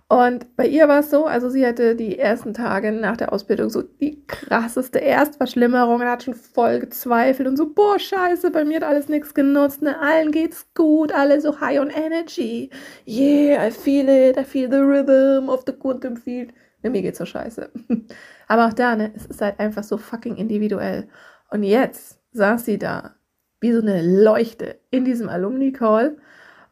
Und 0.10 0.56
bei 0.56 0.68
ihr 0.68 0.88
war 0.88 1.00
es 1.00 1.10
so, 1.10 1.26
also 1.26 1.50
sie 1.50 1.66
hatte 1.66 1.96
die 1.96 2.20
ersten 2.20 2.54
Tage 2.54 2.92
nach 2.92 3.18
der 3.18 3.34
Ausbildung 3.34 3.70
so 3.70 3.82
die 3.82 4.24
krasseste 4.28 5.00
Erstverschlimmerung, 5.00 6.02
und 6.02 6.06
hat 6.06 6.24
schon 6.24 6.36
voll 6.36 6.80
gezweifelt 6.80 7.48
und 7.48 7.58
so, 7.58 7.74
boah, 7.74 7.98
scheiße, 7.98 8.52
bei 8.52 8.64
mir 8.64 8.76
hat 8.76 8.84
alles 8.84 9.10
nichts 9.10 9.34
genutzt, 9.34 9.82
ne, 9.82 10.00
allen 10.00 10.32
geht's 10.32 10.68
gut, 10.76 11.12
alle 11.14 11.42
so 11.42 11.60
high 11.60 11.80
on 11.80 11.90
energy. 11.90 12.70
Yeah, 13.08 13.66
I 13.66 13.72
feel 13.72 14.08
it, 14.08 14.38
I 14.38 14.44
feel 14.44 14.70
the 14.70 14.82
rhythm 14.82 15.50
of 15.50 15.64
the 15.66 15.74
quantum 15.74 16.16
field. 16.16 16.54
Ne, 16.84 16.92
mir 16.92 17.02
geht's 17.02 17.18
so 17.18 17.26
scheiße. 17.26 17.72
Aber 18.48 18.68
auch 18.68 18.74
da, 18.74 18.96
ne, 18.96 19.12
es 19.16 19.26
ist 19.26 19.42
halt 19.42 19.60
einfach 19.60 19.84
so 19.84 19.98
fucking 19.98 20.36
individuell. 20.36 21.08
Und 21.50 21.64
jetzt 21.64 22.20
saß 22.34 22.66
sie 22.66 22.78
da 22.78 23.16
wie 23.64 23.72
so 23.72 23.82
eine 23.82 24.02
Leuchte 24.02 24.76
in 24.92 25.06
diesem 25.06 25.30
Alumni-Call 25.30 26.18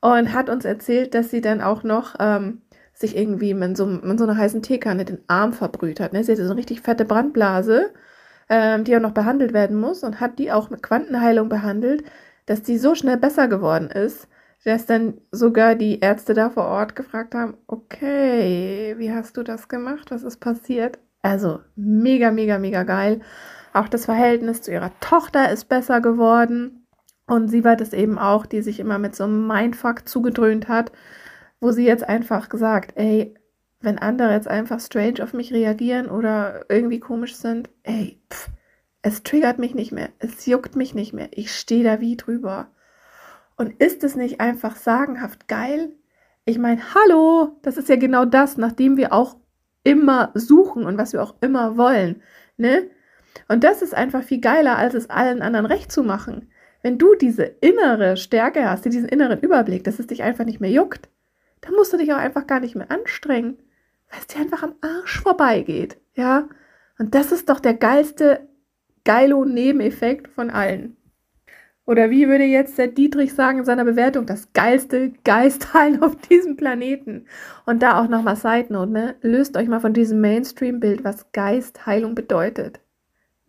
und 0.01 0.33
hat 0.33 0.49
uns 0.49 0.65
erzählt, 0.65 1.15
dass 1.15 1.31
sie 1.31 1.39
dann 1.41 1.61
auch 1.61 1.83
noch 1.83 2.15
ähm, 2.19 2.61
sich 2.93 3.17
irgendwie 3.17 3.53
mit 3.53 3.77
so, 3.77 3.85
mit 3.85 4.19
so 4.19 4.25
einer 4.25 4.37
heißen 4.37 4.61
Teekanne 4.61 5.05
den 5.05 5.19
Arm 5.27 5.53
verbrüht 5.53 6.01
hat. 6.01 6.11
Ne? 6.11 6.23
Sie 6.23 6.33
hatte 6.33 6.43
so 6.43 6.51
eine 6.51 6.59
richtig 6.59 6.81
fette 6.81 7.05
Brandblase, 7.05 7.91
ähm, 8.49 8.83
die 8.83 8.95
auch 8.95 9.01
noch 9.01 9.13
behandelt 9.13 9.53
werden 9.53 9.79
muss 9.79 10.03
und 10.03 10.19
hat 10.19 10.37
die 10.37 10.51
auch 10.51 10.69
mit 10.69 10.83
Quantenheilung 10.83 11.47
behandelt, 11.47 12.03
dass 12.45 12.61
die 12.61 12.77
so 12.77 12.93
schnell 12.93 13.17
besser 13.17 13.47
geworden 13.47 13.89
ist, 13.89 14.27
dass 14.65 14.85
dann 14.85 15.13
sogar 15.31 15.75
die 15.75 16.01
Ärzte 16.01 16.33
da 16.33 16.49
vor 16.49 16.65
Ort 16.65 16.95
gefragt 16.97 17.33
haben, 17.33 17.55
okay, 17.67 18.95
wie 18.97 19.13
hast 19.13 19.37
du 19.37 19.43
das 19.43 19.69
gemacht? 19.69 20.11
Was 20.11 20.23
ist 20.23 20.41
passiert? 20.41 20.99
Also 21.21 21.61
mega, 21.77 22.31
mega, 22.31 22.59
mega 22.59 22.83
geil. 22.83 23.21
Auch 23.73 23.87
das 23.87 24.05
Verhältnis 24.05 24.61
zu 24.61 24.71
ihrer 24.71 24.91
Tochter 24.99 25.49
ist 25.51 25.69
besser 25.69 26.01
geworden. 26.01 26.80
Und 27.31 27.47
sie 27.47 27.63
war 27.63 27.77
das 27.77 27.93
eben 27.93 28.19
auch, 28.19 28.45
die 28.45 28.61
sich 28.61 28.81
immer 28.81 28.99
mit 28.99 29.15
so 29.15 29.23
einem 29.23 29.47
Mindfuck 29.47 30.05
zugedröhnt 30.05 30.67
hat, 30.67 30.91
wo 31.61 31.71
sie 31.71 31.85
jetzt 31.85 32.03
einfach 32.03 32.49
gesagt, 32.49 32.91
ey, 32.95 33.35
wenn 33.79 33.99
andere 33.99 34.33
jetzt 34.33 34.49
einfach 34.49 34.81
strange 34.81 35.23
auf 35.23 35.31
mich 35.31 35.53
reagieren 35.53 36.09
oder 36.09 36.65
irgendwie 36.67 36.99
komisch 36.99 37.37
sind, 37.37 37.69
ey, 37.83 38.19
pff, 38.29 38.49
es 39.01 39.23
triggert 39.23 39.59
mich 39.59 39.73
nicht 39.73 39.93
mehr, 39.93 40.09
es 40.19 40.45
juckt 40.45 40.75
mich 40.75 40.93
nicht 40.93 41.13
mehr, 41.13 41.29
ich 41.31 41.55
stehe 41.55 41.85
da 41.85 42.01
wie 42.01 42.17
drüber. 42.17 42.67
Und 43.55 43.79
ist 43.81 44.03
es 44.03 44.17
nicht 44.17 44.41
einfach 44.41 44.75
sagenhaft 44.75 45.47
geil? 45.47 45.93
Ich 46.43 46.59
meine, 46.59 46.81
hallo, 46.93 47.57
das 47.61 47.77
ist 47.77 47.87
ja 47.87 47.95
genau 47.95 48.25
das, 48.25 48.57
nachdem 48.57 48.97
wir 48.97 49.13
auch 49.13 49.37
immer 49.85 50.31
suchen 50.33 50.83
und 50.83 50.97
was 50.97 51.13
wir 51.13 51.23
auch 51.23 51.35
immer 51.39 51.77
wollen, 51.77 52.21
ne? 52.57 52.89
Und 53.47 53.63
das 53.63 53.81
ist 53.81 53.93
einfach 53.95 54.21
viel 54.21 54.41
geiler, 54.41 54.77
als 54.77 54.95
es 54.95 55.09
allen 55.09 55.41
anderen 55.41 55.65
recht 55.65 55.93
zu 55.93 56.03
machen. 56.03 56.49
Wenn 56.81 56.97
du 56.97 57.15
diese 57.15 57.43
innere 57.43 58.17
Stärke 58.17 58.69
hast, 58.69 58.85
diesen 58.85 59.09
inneren 59.09 59.39
Überblick, 59.39 59.83
dass 59.83 59.99
es 59.99 60.07
dich 60.07 60.23
einfach 60.23 60.45
nicht 60.45 60.59
mehr 60.59 60.71
juckt, 60.71 61.09
dann 61.61 61.73
musst 61.75 61.93
du 61.93 61.97
dich 61.97 62.11
auch 62.11 62.17
einfach 62.17 62.47
gar 62.47 62.59
nicht 62.59 62.75
mehr 62.75 62.89
anstrengen, 62.89 63.57
weil 64.09 64.19
es 64.19 64.27
dir 64.27 64.41
einfach 64.41 64.63
am 64.63 64.75
Arsch 64.81 65.21
vorbeigeht, 65.21 65.97
ja? 66.15 66.49
Und 66.97 67.15
das 67.15 67.31
ist 67.31 67.49
doch 67.49 67.59
der 67.59 67.73
geilste 67.73 68.47
Geilo-Nebeneffekt 69.05 70.27
von 70.27 70.49
allen. 70.49 70.97
Oder 71.85 72.09
wie 72.09 72.27
würde 72.27 72.43
jetzt 72.43 72.77
der 72.77 72.87
Dietrich 72.87 73.33
sagen 73.33 73.59
in 73.59 73.65
seiner 73.65 73.83
Bewertung, 73.83 74.25
das 74.25 74.53
geilste 74.53 75.11
Geistheilen 75.23 76.01
auf 76.03 76.15
diesem 76.15 76.55
Planeten. 76.55 77.25
Und 77.65 77.81
da 77.81 77.99
auch 77.99 78.07
nochmal 78.07 78.35
Side 78.35 78.67
Note, 78.71 78.91
ne? 78.91 79.15
Löst 79.21 79.57
euch 79.57 79.67
mal 79.67 79.79
von 79.79 79.93
diesem 79.93 80.21
Mainstream-Bild, 80.21 81.03
was 81.03 81.31
Geistheilung 81.31 82.15
bedeutet. 82.15 82.79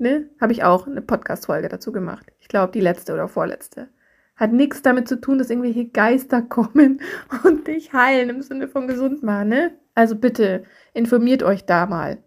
Ne? 0.02 0.28
Habe 0.40 0.52
ich 0.52 0.64
auch 0.64 0.88
eine 0.88 1.00
Podcast-Folge 1.00 1.68
dazu 1.68 1.92
gemacht. 1.92 2.26
Ich 2.40 2.49
glaube, 2.49 2.73
die 2.73 2.80
letzte 2.80 3.14
oder 3.14 3.28
vorletzte. 3.28 3.88
Hat 4.35 4.52
nichts 4.52 4.82
damit 4.82 5.06
zu 5.06 5.21
tun, 5.21 5.38
dass 5.38 5.49
irgendwelche 5.49 5.87
Geister 5.87 6.42
kommen 6.49 7.00
und 7.44 7.68
dich 7.68 7.92
heilen 7.92 8.28
im 8.28 8.42
Sinne 8.42 8.66
von 8.66 8.88
gesund 8.88 9.23
machen, 9.23 9.50
ne? 9.50 9.78
Also 9.94 10.16
bitte, 10.16 10.64
informiert 10.92 11.44
euch 11.44 11.66
da 11.66 11.87
mal. 11.87 12.18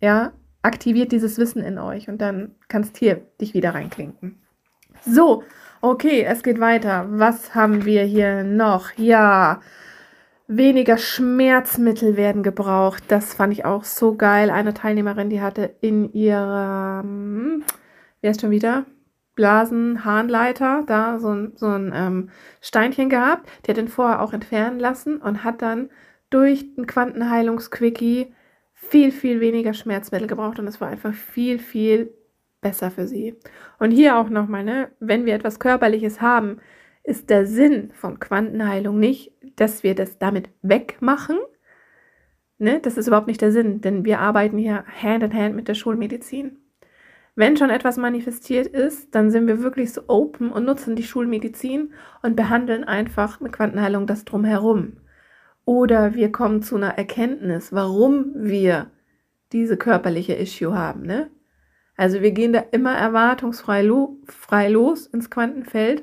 Ja, 0.00 0.32
aktiviert 0.62 1.10
dieses 1.10 1.38
Wissen 1.38 1.60
in 1.60 1.78
euch 1.78 2.08
und 2.08 2.20
dann 2.20 2.54
kannst 2.68 2.96
hier 2.96 3.16
dich 3.40 3.52
wieder 3.52 3.74
reinklinken. 3.74 4.38
So, 5.04 5.42
okay, 5.80 6.22
es 6.22 6.44
geht 6.44 6.60
weiter. 6.60 7.06
Was 7.08 7.52
haben 7.52 7.84
wir 7.84 8.04
hier 8.04 8.44
noch? 8.44 8.92
Ja, 8.96 9.60
Weniger 10.50 10.96
Schmerzmittel 10.96 12.16
werden 12.16 12.42
gebraucht. 12.42 13.04
Das 13.08 13.34
fand 13.34 13.52
ich 13.52 13.66
auch 13.66 13.84
so 13.84 14.14
geil. 14.14 14.48
Eine 14.48 14.72
Teilnehmerin, 14.72 15.28
die 15.28 15.42
hatte 15.42 15.76
in 15.82 16.10
ihrem, 16.14 17.64
wer 18.22 18.30
ist 18.30 18.40
schon 18.40 18.50
wieder? 18.50 18.86
Blasenharnleiter, 19.34 20.84
da 20.86 21.18
so 21.18 21.28
ein, 21.28 21.52
so 21.54 21.66
ein 21.66 21.92
ähm, 21.94 22.30
Steinchen 22.62 23.10
gehabt. 23.10 23.46
Die 23.66 23.70
hat 23.70 23.76
den 23.76 23.88
vorher 23.88 24.22
auch 24.22 24.32
entfernen 24.32 24.80
lassen 24.80 25.18
und 25.18 25.44
hat 25.44 25.60
dann 25.60 25.90
durch 26.30 26.64
ein 26.78 26.86
Quantenheilungsquickie 26.86 28.34
viel, 28.72 29.12
viel 29.12 29.40
weniger 29.40 29.74
Schmerzmittel 29.74 30.28
gebraucht 30.28 30.58
und 30.58 30.66
es 30.66 30.80
war 30.80 30.88
einfach 30.88 31.12
viel, 31.12 31.58
viel 31.58 32.14
besser 32.62 32.90
für 32.90 33.06
sie. 33.06 33.36
Und 33.78 33.90
hier 33.90 34.16
auch 34.16 34.30
nochmal, 34.30 34.64
ne, 34.64 34.90
wenn 34.98 35.26
wir 35.26 35.34
etwas 35.34 35.60
Körperliches 35.60 36.22
haben, 36.22 36.58
ist 37.08 37.30
der 37.30 37.46
Sinn 37.46 37.90
von 37.94 38.20
Quantenheilung 38.20 39.00
nicht, 39.00 39.32
dass 39.56 39.82
wir 39.82 39.94
das 39.94 40.18
damit 40.18 40.50
wegmachen. 40.60 41.38
Ne? 42.58 42.80
Das 42.80 42.98
ist 42.98 43.06
überhaupt 43.06 43.28
nicht 43.28 43.40
der 43.40 43.50
Sinn, 43.50 43.80
denn 43.80 44.04
wir 44.04 44.20
arbeiten 44.20 44.58
hier 44.58 44.84
Hand 45.02 45.22
in 45.22 45.32
Hand 45.32 45.56
mit 45.56 45.68
der 45.68 45.74
Schulmedizin. 45.74 46.58
Wenn 47.34 47.56
schon 47.56 47.70
etwas 47.70 47.96
manifestiert 47.96 48.66
ist, 48.66 49.14
dann 49.14 49.30
sind 49.30 49.46
wir 49.46 49.62
wirklich 49.62 49.92
so 49.92 50.02
open 50.06 50.52
und 50.52 50.66
nutzen 50.66 50.96
die 50.96 51.02
Schulmedizin 51.02 51.94
und 52.22 52.36
behandeln 52.36 52.84
einfach 52.84 53.40
mit 53.40 53.52
Quantenheilung 53.52 54.06
das 54.06 54.26
drumherum. 54.26 54.98
Oder 55.64 56.14
wir 56.14 56.30
kommen 56.30 56.62
zu 56.62 56.76
einer 56.76 56.98
Erkenntnis, 56.98 57.72
warum 57.72 58.32
wir 58.34 58.90
diese 59.52 59.78
körperliche 59.78 60.34
Issue 60.34 60.76
haben. 60.76 61.02
Ne? 61.02 61.30
Also 61.96 62.20
wir 62.20 62.32
gehen 62.32 62.52
da 62.52 62.60
immer 62.70 62.94
erwartungsfrei 62.94 63.82
lo 63.82 64.18
frei 64.26 64.68
los 64.68 65.06
ins 65.06 65.30
Quantenfeld 65.30 66.02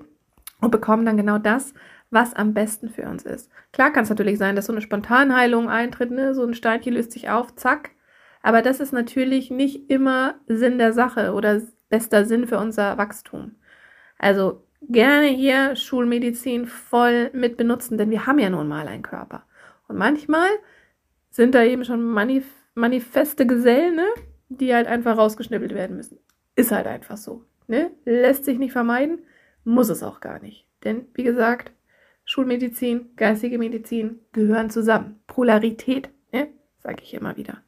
und 0.65 0.71
bekommen 0.71 1.05
dann 1.05 1.17
genau 1.17 1.37
das, 1.37 1.73
was 2.09 2.33
am 2.33 2.53
besten 2.53 2.89
für 2.89 3.03
uns 3.03 3.23
ist. 3.23 3.51
Klar 3.71 3.93
kann 3.93 4.03
es 4.03 4.09
natürlich 4.09 4.37
sein, 4.37 4.55
dass 4.55 4.65
so 4.65 4.73
eine 4.73 4.81
Spontanheilung 4.81 5.69
eintritt, 5.69 6.11
ne? 6.11 6.33
so 6.33 6.43
ein 6.43 6.53
Steinchen 6.53 6.93
löst 6.93 7.11
sich 7.11 7.29
auf, 7.29 7.55
zack. 7.55 7.91
Aber 8.41 8.61
das 8.61 8.79
ist 8.79 8.91
natürlich 8.91 9.51
nicht 9.51 9.89
immer 9.89 10.35
Sinn 10.47 10.77
der 10.77 10.93
Sache 10.93 11.33
oder 11.33 11.61
bester 11.89 12.25
Sinn 12.25 12.47
für 12.47 12.57
unser 12.57 12.97
Wachstum. 12.97 13.55
Also 14.17 14.63
gerne 14.81 15.27
hier 15.27 15.75
Schulmedizin 15.75 16.65
voll 16.65 17.29
mit 17.33 17.57
benutzen, 17.57 17.97
denn 17.97 18.09
wir 18.09 18.25
haben 18.25 18.39
ja 18.39 18.49
nun 18.49 18.67
mal 18.67 18.87
einen 18.87 19.03
Körper. 19.03 19.45
Und 19.87 19.97
manchmal 19.97 20.49
sind 21.29 21.55
da 21.55 21.63
eben 21.63 21.85
schon 21.85 22.03
manif 22.03 22.45
manifeste 22.77 23.45
Gesellen, 23.45 23.95
ne? 23.95 24.07
die 24.49 24.73
halt 24.73 24.87
einfach 24.87 25.17
rausgeschnippelt 25.17 25.73
werden 25.73 25.95
müssen. 25.95 26.19
Ist 26.55 26.71
halt 26.71 26.87
einfach 26.87 27.17
so. 27.17 27.45
Ne? 27.67 27.91
Lässt 28.03 28.45
sich 28.45 28.57
nicht 28.57 28.73
vermeiden, 28.73 29.19
muss 29.65 29.89
es 29.89 30.03
auch 30.03 30.21
gar 30.21 30.39
nicht. 30.39 30.67
Denn, 30.83 31.05
wie 31.13 31.23
gesagt, 31.23 31.73
Schulmedizin, 32.23 33.09
geistige 33.15 33.57
Medizin 33.57 34.19
gehören 34.31 34.69
zusammen. 34.69 35.19
Polarität, 35.27 36.09
ne? 36.31 36.47
sage 36.81 37.03
ich 37.03 37.13
immer 37.13 37.37
wieder. 37.37 37.61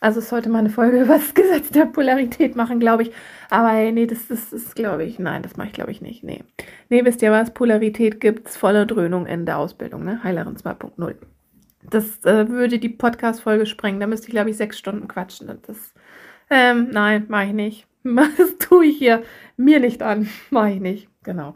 Also 0.00 0.20
es 0.20 0.28
sollte 0.28 0.48
mal 0.48 0.60
eine 0.60 0.70
Folge 0.70 1.00
über 1.02 1.14
das 1.14 1.34
Gesetz 1.34 1.70
der 1.70 1.86
Polarität 1.86 2.54
machen, 2.54 2.80
glaube 2.80 3.04
ich. 3.04 3.12
Aber 3.50 3.70
hey, 3.70 3.92
nee, 3.92 4.06
das, 4.06 4.28
das 4.28 4.52
ist, 4.52 4.76
glaube 4.76 5.04
ich, 5.04 5.18
nein, 5.18 5.42
das 5.42 5.56
mache 5.56 5.68
ich, 5.68 5.74
glaube 5.74 5.90
ich, 5.90 6.00
nicht. 6.00 6.22
Nee. 6.22 6.44
Nee, 6.88 7.04
wisst 7.04 7.22
ihr 7.22 7.32
was? 7.32 7.52
Polarität 7.52 8.20
gibt 8.20 8.48
es 8.48 8.56
voller 8.56 8.86
Dröhnung 8.86 9.26
in 9.26 9.46
der 9.46 9.58
Ausbildung, 9.58 10.04
ne? 10.04 10.22
Heilerin 10.22 10.56
2.0. 10.56 11.14
Das 11.90 12.24
äh, 12.24 12.48
würde 12.48 12.78
die 12.78 12.88
Podcast-Folge 12.88 13.66
sprengen. 13.66 14.00
Da 14.00 14.06
müsste 14.06 14.28
ich, 14.28 14.32
glaube 14.32 14.50
ich, 14.50 14.56
sechs 14.56 14.78
Stunden 14.78 15.08
quatschen. 15.08 15.48
Das, 15.66 15.94
ähm, 16.50 16.88
nein, 16.90 17.26
mache 17.28 17.46
ich 17.46 17.52
nicht. 17.52 17.87
Das 18.04 18.58
tue 18.58 18.86
ich 18.86 18.98
hier 18.98 19.22
mir 19.56 19.80
nicht 19.80 20.02
an. 20.02 20.28
Mache 20.50 20.70
ich 20.70 20.80
nicht. 20.80 21.08
Genau. 21.22 21.54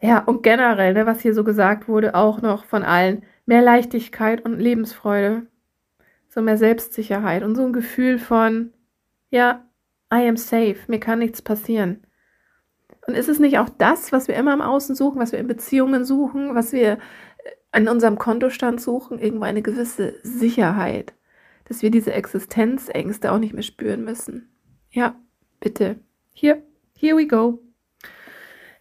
Ja, 0.00 0.20
und 0.20 0.42
generell, 0.42 0.94
ne, 0.94 1.06
was 1.06 1.20
hier 1.20 1.34
so 1.34 1.44
gesagt 1.44 1.88
wurde, 1.88 2.14
auch 2.14 2.42
noch 2.42 2.64
von 2.64 2.82
allen, 2.82 3.22
mehr 3.46 3.62
Leichtigkeit 3.62 4.44
und 4.44 4.58
Lebensfreude. 4.58 5.46
So 6.28 6.42
mehr 6.42 6.58
Selbstsicherheit 6.58 7.42
und 7.42 7.54
so 7.54 7.64
ein 7.64 7.72
Gefühl 7.72 8.18
von, 8.18 8.72
ja, 9.30 9.64
I 10.12 10.28
am 10.28 10.36
safe, 10.36 10.76
mir 10.86 11.00
kann 11.00 11.18
nichts 11.18 11.40
passieren. 11.40 12.06
Und 13.06 13.14
ist 13.14 13.28
es 13.28 13.38
nicht 13.38 13.58
auch 13.58 13.68
das, 13.68 14.12
was 14.12 14.28
wir 14.28 14.34
immer 14.34 14.52
im 14.52 14.60
Außen 14.60 14.94
suchen, 14.94 15.20
was 15.20 15.32
wir 15.32 15.38
in 15.38 15.46
Beziehungen 15.46 16.04
suchen, 16.04 16.54
was 16.54 16.72
wir 16.72 16.98
an 17.70 17.88
unserem 17.88 18.18
Kontostand 18.18 18.80
suchen, 18.80 19.18
irgendwo 19.18 19.44
eine 19.44 19.62
gewisse 19.62 20.14
Sicherheit, 20.22 21.14
dass 21.66 21.82
wir 21.82 21.90
diese 21.90 22.12
Existenzängste 22.12 23.30
auch 23.32 23.38
nicht 23.38 23.54
mehr 23.54 23.62
spüren 23.62 24.04
müssen. 24.04 24.50
Ja, 24.90 25.14
bitte. 25.60 25.96
Hier, 26.32 26.62
here 26.98 27.16
we 27.16 27.26
go. 27.26 27.60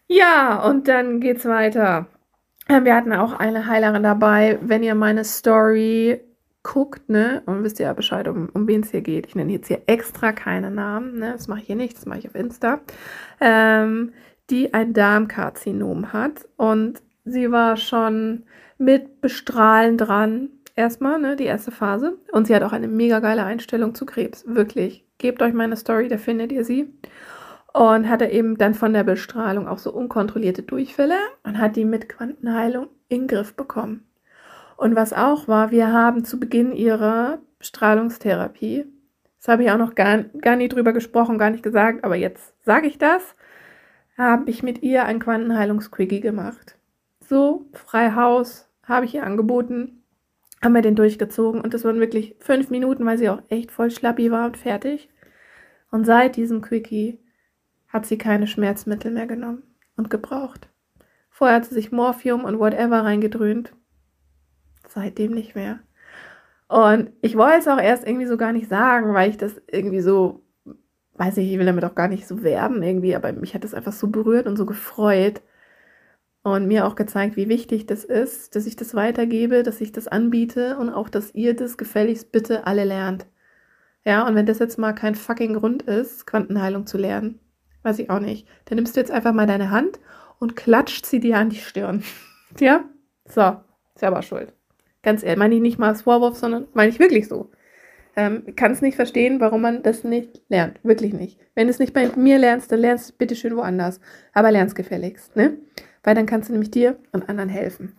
Ja, 0.07 0.63
und 0.63 0.87
dann 0.87 1.19
geht's 1.19 1.45
weiter. 1.45 2.07
Ähm, 2.69 2.85
wir 2.85 2.95
hatten 2.95 3.13
auch 3.13 3.33
eine 3.33 3.67
Heilerin 3.67 4.03
dabei. 4.03 4.59
Wenn 4.61 4.83
ihr 4.83 4.95
meine 4.95 5.23
Story 5.23 6.21
guckt, 6.65 7.09
ne, 7.09 7.43
und 7.45 7.63
wisst 7.63 7.79
ihr 7.79 7.85
ja 7.85 7.93
Bescheid, 7.93 8.27
um, 8.27 8.49
um 8.53 8.67
wen 8.67 8.81
es 8.81 8.91
hier 8.91 9.01
geht. 9.01 9.27
Ich 9.27 9.35
nenne 9.35 9.53
jetzt 9.53 9.67
hier 9.67 9.83
extra 9.85 10.31
keine 10.31 10.71
Namen, 10.71 11.19
ne, 11.19 11.33
das 11.33 11.47
mache 11.47 11.59
ich 11.59 11.67
hier 11.67 11.75
nicht, 11.75 11.95
das 11.95 12.07
mache 12.07 12.19
ich 12.19 12.27
auf 12.27 12.35
Insta. 12.35 12.81
Ähm, 13.39 14.13
die 14.49 14.73
ein 14.73 14.93
Darmkarzinom 14.93 16.11
hat 16.11 16.47
und 16.57 17.01
sie 17.23 17.51
war 17.51 17.77
schon 17.77 18.43
mit 18.77 19.21
Bestrahlen 19.21 19.97
dran. 19.97 20.49
Erstmal, 20.75 21.19
ne, 21.19 21.35
die 21.35 21.45
erste 21.45 21.71
Phase. 21.71 22.17
Und 22.31 22.47
sie 22.47 22.55
hat 22.55 22.63
auch 22.63 22.73
eine 22.73 22.87
mega 22.87 23.19
geile 23.19 23.43
Einstellung 23.43 23.95
zu 23.95 24.05
Krebs. 24.05 24.43
Wirklich. 24.47 25.05
Gebt 25.17 25.41
euch 25.41 25.53
meine 25.53 25.77
Story, 25.77 26.09
da 26.09 26.17
findet 26.17 26.51
ihr 26.51 26.65
sie. 26.65 26.93
Und 27.73 28.09
hatte 28.09 28.25
eben 28.25 28.57
dann 28.57 28.73
von 28.73 28.93
der 28.93 29.03
Bestrahlung 29.03 29.67
auch 29.67 29.79
so 29.79 29.91
unkontrollierte 29.93 30.63
Durchfälle 30.63 31.17
und 31.43 31.57
hat 31.57 31.75
die 31.75 31.85
mit 31.85 32.09
Quantenheilung 32.09 32.87
in 33.07 33.21
den 33.21 33.27
Griff 33.27 33.55
bekommen. 33.55 34.05
Und 34.77 34.95
was 34.95 35.13
auch 35.13 35.47
war, 35.47 35.71
wir 35.71 35.91
haben 35.91 36.25
zu 36.25 36.39
Beginn 36.39 36.73
ihrer 36.73 37.39
Strahlungstherapie, 37.61 38.85
das 39.39 39.47
habe 39.47 39.63
ich 39.63 39.71
auch 39.71 39.77
noch 39.77 39.95
gar, 39.95 40.23
gar 40.23 40.55
nie 40.55 40.67
drüber 40.67 40.91
gesprochen, 40.91 41.37
gar 41.37 41.49
nicht 41.49 41.63
gesagt, 41.63 42.03
aber 42.03 42.15
jetzt 42.15 42.53
sage 42.65 42.87
ich 42.87 42.97
das, 42.97 43.35
habe 44.17 44.49
ich 44.49 44.63
mit 44.63 44.81
ihr 44.81 45.05
ein 45.05 45.19
Quantenheilungsquickie 45.19 46.19
gemacht. 46.19 46.77
So, 47.21 47.65
frei 47.73 48.11
Haus, 48.11 48.69
habe 48.83 49.05
ich 49.05 49.15
ihr 49.15 49.23
angeboten, 49.23 50.03
haben 50.65 50.73
wir 50.73 50.81
den 50.81 50.95
durchgezogen 50.95 51.61
und 51.61 51.75
das 51.75 51.83
waren 51.85 51.99
wirklich 51.99 52.35
fünf 52.39 52.71
Minuten, 52.71 53.05
weil 53.05 53.19
sie 53.19 53.29
auch 53.29 53.41
echt 53.49 53.71
voll 53.71 53.91
schlappi 53.91 54.31
war 54.31 54.47
und 54.47 54.57
fertig. 54.57 55.09
Und 55.91 56.05
seit 56.05 56.35
diesem 56.35 56.61
Quickie 56.61 57.19
hat 57.87 58.07
sie 58.07 58.17
keine 58.17 58.47
Schmerzmittel 58.47 59.11
mehr 59.11 59.27
genommen 59.27 59.61
und 59.95 60.09
gebraucht. 60.09 60.67
Vorher 61.29 61.57
hat 61.57 61.65
sie 61.65 61.75
sich 61.75 61.91
Morphium 61.91 62.43
und 62.43 62.57
whatever 62.57 63.03
reingedröhnt. 63.03 63.73
Seitdem 64.87 65.33
nicht 65.33 65.55
mehr. 65.55 65.81
Und 66.67 67.11
ich 67.21 67.37
wollte 67.37 67.59
es 67.59 67.67
auch 67.67 67.79
erst 67.79 68.07
irgendwie 68.07 68.25
so 68.25 68.35
gar 68.35 68.51
nicht 68.51 68.67
sagen, 68.67 69.13
weil 69.13 69.29
ich 69.29 69.37
das 69.37 69.61
irgendwie 69.71 70.01
so, 70.01 70.43
weiß 71.13 71.37
ich, 71.37 71.51
ich 71.51 71.59
will 71.59 71.65
damit 71.67 71.85
auch 71.85 71.93
gar 71.93 72.07
nicht 72.07 72.27
so 72.27 72.41
werben 72.41 72.81
irgendwie, 72.81 73.15
aber 73.15 73.31
mich 73.33 73.53
hat 73.53 73.63
das 73.63 73.75
einfach 73.75 73.93
so 73.93 74.07
berührt 74.07 74.47
und 74.47 74.57
so 74.57 74.65
gefreut, 74.65 75.43
und 76.45 76.67
mir 76.67 76.85
auch 76.85 76.93
gezeigt, 76.93 77.37
wie 77.37 77.49
wichtig 77.49 77.87
das 77.87 78.03
ist, 78.03 78.55
dass 78.55 78.67
ich 78.67 78.75
das 78.75 78.93
weitergebe, 78.93 79.63
dass 79.63 79.81
ich 79.81 79.91
das 79.91 80.07
anbiete 80.07 80.77
und 80.77 80.91
auch, 80.91 81.09
dass 81.09 81.33
ihr 81.33 81.55
das 81.55 81.75
gefälligst 81.75 82.31
bitte 82.31 82.67
alle 82.67 82.83
lernt. 82.83 83.25
Ja, 84.05 84.27
und 84.27 84.35
wenn 84.35 84.45
das 84.45 84.59
jetzt 84.59 84.77
mal 84.77 84.93
kein 84.93 85.15
fucking 85.15 85.55
Grund 85.55 85.81
ist, 85.81 86.27
Quantenheilung 86.27 86.85
zu 86.85 86.99
lernen, 86.99 87.39
weiß 87.81 87.97
ich 87.97 88.11
auch 88.11 88.19
nicht, 88.19 88.47
dann 88.65 88.75
nimmst 88.75 88.95
du 88.95 88.99
jetzt 88.99 89.09
einfach 89.09 89.33
mal 89.33 89.47
deine 89.47 89.71
Hand 89.71 89.99
und 90.37 90.55
klatscht 90.55 91.07
sie 91.07 91.19
dir 91.19 91.39
an 91.39 91.49
die 91.49 91.55
Stirn. 91.55 92.03
ja? 92.59 92.85
So, 93.27 93.55
selber 93.95 94.21
schuld. 94.21 94.53
Ganz 95.01 95.23
ehrlich, 95.23 95.39
meine 95.39 95.55
ich 95.55 95.61
nicht 95.61 95.79
mal 95.79 95.89
als 95.89 96.03
Vorwurf, 96.03 96.37
sondern 96.37 96.67
meine 96.75 96.91
ich 96.91 96.99
wirklich 96.99 97.27
so. 97.27 97.49
Ähm, 98.15 98.55
kann 98.55 98.71
es 98.71 98.83
nicht 98.83 98.95
verstehen, 98.95 99.39
warum 99.39 99.61
man 99.61 99.81
das 99.81 100.03
nicht 100.03 100.43
lernt. 100.47 100.79
Wirklich 100.83 101.13
nicht. 101.13 101.39
Wenn 101.55 101.65
du 101.65 101.71
es 101.71 101.79
nicht 101.79 101.93
bei 101.93 102.07
mir 102.15 102.37
lernst, 102.37 102.71
dann 102.71 102.81
lernst 102.81 103.09
du 103.09 103.13
bitte 103.17 103.35
schön 103.35 103.57
woanders. 103.57 103.99
Aber 104.31 104.51
lernst 104.51 104.75
gefälligst, 104.75 105.35
ne? 105.35 105.57
Weil 106.05 106.15
dann 106.15 106.25
kannst 106.25 106.47
du 106.47 106.53
nämlich 106.53 106.71
dir 106.71 106.95
und 107.11 107.27
anderen 107.27 107.49
helfen. 107.49 107.97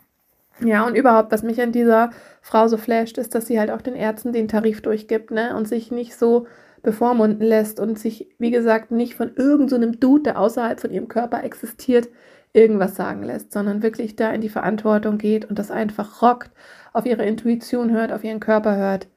Ja, 0.60 0.86
und 0.86 0.94
überhaupt, 0.94 1.32
was 1.32 1.42
mich 1.42 1.60
an 1.60 1.72
dieser 1.72 2.10
Frau 2.40 2.66
so 2.68 2.78
flasht, 2.78 3.18
ist, 3.18 3.34
dass 3.34 3.46
sie 3.46 3.60
halt 3.60 3.70
auch 3.70 3.82
den 3.82 3.94
Ärzten 3.94 4.32
den 4.32 4.48
Tarif 4.48 4.80
durchgibt, 4.80 5.30
ne, 5.30 5.54
und 5.54 5.68
sich 5.68 5.90
nicht 5.90 6.16
so 6.16 6.46
bevormunden 6.82 7.46
lässt 7.46 7.78
und 7.78 7.98
sich, 7.98 8.28
wie 8.38 8.50
gesagt, 8.50 8.90
nicht 8.90 9.16
von 9.16 9.34
irgendeinem 9.34 9.92
so 9.92 9.98
Dude, 9.98 10.22
der 10.22 10.40
außerhalb 10.40 10.80
von 10.80 10.92
ihrem 10.92 11.08
Körper 11.08 11.44
existiert, 11.44 12.08
irgendwas 12.52 12.94
sagen 12.94 13.22
lässt, 13.22 13.52
sondern 13.52 13.82
wirklich 13.82 14.16
da 14.16 14.30
in 14.30 14.40
die 14.40 14.48
Verantwortung 14.48 15.18
geht 15.18 15.44
und 15.44 15.58
das 15.58 15.70
einfach 15.70 16.22
rockt, 16.22 16.50
auf 16.94 17.04
ihre 17.04 17.26
Intuition 17.26 17.90
hört, 17.90 18.12
auf 18.12 18.24
ihren 18.24 18.40
Körper 18.40 18.76
hört. 18.76 19.08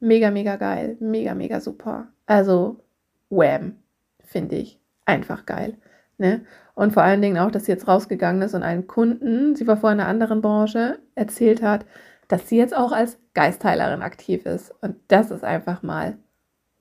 Mega, 0.00 0.32
mega 0.32 0.56
geil, 0.56 0.96
mega, 0.98 1.34
mega 1.34 1.60
super. 1.60 2.08
Also, 2.26 2.80
wham, 3.30 3.76
finde 4.24 4.56
ich. 4.56 4.80
Einfach 5.04 5.46
geil. 5.46 5.76
Ne? 6.18 6.44
Und 6.78 6.92
vor 6.92 7.02
allen 7.02 7.20
Dingen 7.20 7.38
auch, 7.38 7.50
dass 7.50 7.64
sie 7.64 7.72
jetzt 7.72 7.88
rausgegangen 7.88 8.40
ist 8.40 8.54
und 8.54 8.62
einen 8.62 8.86
Kunden, 8.86 9.56
sie 9.56 9.66
war 9.66 9.78
vorher 9.78 9.96
in 9.96 10.00
einer 10.00 10.08
anderen 10.08 10.40
Branche, 10.40 11.00
erzählt 11.16 11.60
hat, 11.60 11.84
dass 12.28 12.48
sie 12.48 12.56
jetzt 12.56 12.76
auch 12.76 12.92
als 12.92 13.18
Geistheilerin 13.34 14.00
aktiv 14.00 14.46
ist. 14.46 14.72
Und 14.80 14.94
das 15.08 15.32
ist 15.32 15.42
einfach 15.42 15.82
mal, 15.82 16.18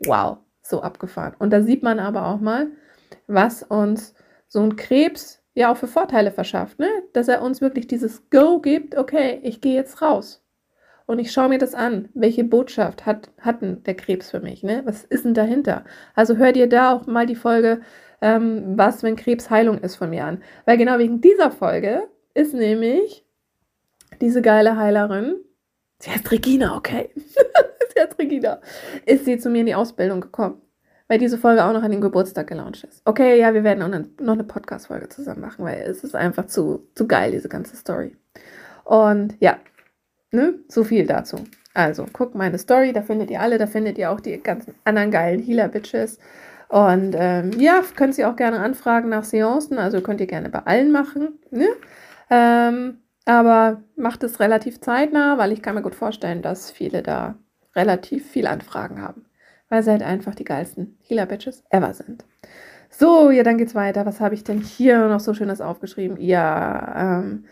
wow, 0.05 0.37
so 0.61 0.83
abgefahren. 0.83 1.33
Und 1.39 1.51
da 1.51 1.63
sieht 1.63 1.81
man 1.81 1.97
aber 1.97 2.27
auch 2.27 2.39
mal, 2.39 2.67
was 3.25 3.63
uns 3.63 4.13
so 4.47 4.61
ein 4.61 4.75
Krebs 4.75 5.41
ja 5.55 5.71
auch 5.71 5.77
für 5.77 5.87
Vorteile 5.87 6.29
verschafft, 6.29 6.77
ne? 6.77 6.89
Dass 7.13 7.27
er 7.27 7.41
uns 7.41 7.59
wirklich 7.59 7.87
dieses 7.87 8.29
Go 8.29 8.59
gibt, 8.59 8.95
okay, 8.95 9.39
ich 9.41 9.61
gehe 9.61 9.73
jetzt 9.73 10.03
raus. 10.03 10.43
Und 11.07 11.17
ich 11.17 11.31
schaue 11.31 11.49
mir 11.49 11.57
das 11.57 11.73
an. 11.73 12.09
Welche 12.13 12.43
Botschaft 12.43 13.07
hat, 13.07 13.31
hat 13.39 13.63
denn 13.63 13.81
der 13.81 13.95
Krebs 13.95 14.29
für 14.29 14.41
mich? 14.41 14.61
Ne? 14.61 14.83
Was 14.85 15.05
ist 15.05 15.25
denn 15.25 15.33
dahinter? 15.33 15.85
Also 16.13 16.35
hör 16.35 16.51
dir 16.51 16.69
da 16.69 16.93
auch 16.93 17.07
mal 17.07 17.25
die 17.25 17.35
Folge 17.35 17.79
ähm, 18.21 18.77
was, 18.77 19.03
wenn 19.03 19.15
Krebs 19.15 19.49
Heilung 19.49 19.79
ist 19.79 19.95
von 19.95 20.09
mir 20.09 20.25
an. 20.25 20.41
Weil 20.65 20.77
genau 20.77 20.97
wegen 20.97 21.21
dieser 21.21 21.51
Folge 21.51 22.07
ist 22.33 22.53
nämlich 22.53 23.25
diese 24.21 24.41
geile 24.41 24.77
Heilerin, 24.77 25.35
sie 25.99 26.11
heißt 26.11 26.31
Regina, 26.31 26.75
okay, 26.75 27.09
sie 27.15 28.01
heißt 28.01 28.17
Regina, 28.17 28.59
ist 29.05 29.25
sie 29.25 29.37
zu 29.37 29.49
mir 29.49 29.61
in 29.61 29.67
die 29.67 29.75
Ausbildung 29.75 30.21
gekommen. 30.21 30.61
Weil 31.09 31.19
diese 31.19 31.37
Folge 31.37 31.63
auch 31.63 31.71
noch 31.71 31.83
an 31.83 31.91
den 31.91 32.01
Geburtstag 32.01 32.47
gelauncht 32.47 32.83
ist. 32.83 33.01
Okay, 33.05 33.39
ja, 33.39 33.53
wir 33.53 33.63
werden 33.63 33.81
auch 33.81 34.19
noch 34.19 34.33
eine 34.33 34.43
Podcast-Folge 34.43 35.07
zusammen 35.07 35.39
machen, 35.39 35.63
weil 35.63 35.79
es 35.81 36.03
ist 36.03 36.15
einfach 36.15 36.47
zu, 36.47 36.85
zu 36.95 37.07
geil, 37.07 37.31
diese 37.31 37.47
ganze 37.47 37.77
Story. 37.77 38.17
Und 38.83 39.35
ja, 39.39 39.57
ne, 40.31 40.55
so 40.67 40.83
viel 40.83 41.05
dazu. 41.05 41.37
Also, 41.73 42.07
guckt 42.11 42.35
meine 42.35 42.57
Story, 42.57 42.91
da 42.91 43.03
findet 43.03 43.29
ihr 43.29 43.39
alle, 43.39 43.57
da 43.57 43.67
findet 43.67 43.97
ihr 43.97 44.11
auch 44.11 44.19
die 44.19 44.41
ganzen 44.41 44.73
anderen 44.83 45.11
geilen 45.11 45.41
Healer-Bitches. 45.41 46.19
Und 46.69 47.15
ähm, 47.17 47.51
ja, 47.59 47.81
könnt 47.95 48.17
ihr 48.17 48.29
auch 48.29 48.35
gerne 48.35 48.59
anfragen 48.59 49.09
nach 49.09 49.23
Seancen, 49.23 49.77
also 49.79 50.01
könnt 50.01 50.19
ihr 50.21 50.27
gerne 50.27 50.49
bei 50.49 50.59
allen 50.59 50.91
machen. 50.91 51.39
Ne? 51.51 51.67
Ähm, 52.29 52.99
aber 53.25 53.83
macht 53.95 54.23
es 54.23 54.39
relativ 54.39 54.81
zeitnah, 54.81 55.37
weil 55.37 55.51
ich 55.53 55.61
kann 55.61 55.75
mir 55.75 55.81
gut 55.81 55.95
vorstellen, 55.95 56.41
dass 56.41 56.71
viele 56.71 57.01
da 57.03 57.35
relativ 57.75 58.29
viel 58.29 58.47
Anfragen 58.47 59.01
haben. 59.01 59.25
weil 59.69 59.83
sie 59.83 59.91
halt 59.91 60.03
einfach 60.03 60.35
die 60.35 60.45
geilsten 60.45 60.97
Healer-Bitches 61.03 61.63
ever 61.69 61.93
sind. 61.93 62.25
So, 62.89 63.31
ja, 63.31 63.43
dann 63.43 63.57
geht's 63.57 63.75
weiter. 63.75 64.05
Was 64.05 64.19
habe 64.21 64.35
ich 64.35 64.43
denn 64.43 64.59
hier 64.61 65.07
noch 65.07 65.19
so 65.19 65.33
Schönes 65.33 65.61
aufgeschrieben? 65.61 66.17
Ja, 66.21 67.19
ähm, 67.21 67.45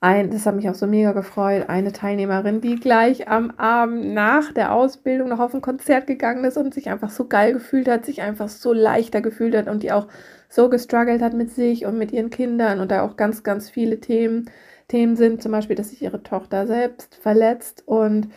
ein, 0.00 0.30
das 0.30 0.46
hat 0.46 0.56
mich 0.56 0.68
auch 0.70 0.74
so 0.74 0.86
mega 0.86 1.12
gefreut, 1.12 1.68
eine 1.68 1.92
Teilnehmerin, 1.92 2.62
die 2.62 2.76
gleich 2.76 3.28
am 3.28 3.50
Abend 3.58 4.14
nach 4.14 4.50
der 4.52 4.72
Ausbildung 4.72 5.28
noch 5.28 5.40
auf 5.40 5.54
ein 5.54 5.60
Konzert 5.60 6.06
gegangen 6.06 6.44
ist 6.44 6.56
und 6.56 6.72
sich 6.72 6.88
einfach 6.88 7.10
so 7.10 7.26
geil 7.26 7.52
gefühlt 7.52 7.86
hat, 7.86 8.06
sich 8.06 8.22
einfach 8.22 8.48
so 8.48 8.72
leichter 8.72 9.20
gefühlt 9.20 9.54
hat 9.54 9.68
und 9.68 9.82
die 9.82 9.92
auch 9.92 10.08
so 10.48 10.70
gestruggelt 10.70 11.20
hat 11.20 11.34
mit 11.34 11.50
sich 11.50 11.84
und 11.84 11.98
mit 11.98 12.12
ihren 12.12 12.30
Kindern 12.30 12.80
und 12.80 12.90
da 12.90 13.02
auch 13.02 13.16
ganz, 13.16 13.42
ganz 13.42 13.68
viele 13.68 14.00
Themen, 14.00 14.50
Themen 14.88 15.16
sind, 15.16 15.42
zum 15.42 15.52
Beispiel, 15.52 15.76
dass 15.76 15.90
sich 15.90 16.02
ihre 16.02 16.22
Tochter 16.22 16.66
selbst 16.66 17.14
verletzt 17.16 17.82
und 17.86 18.28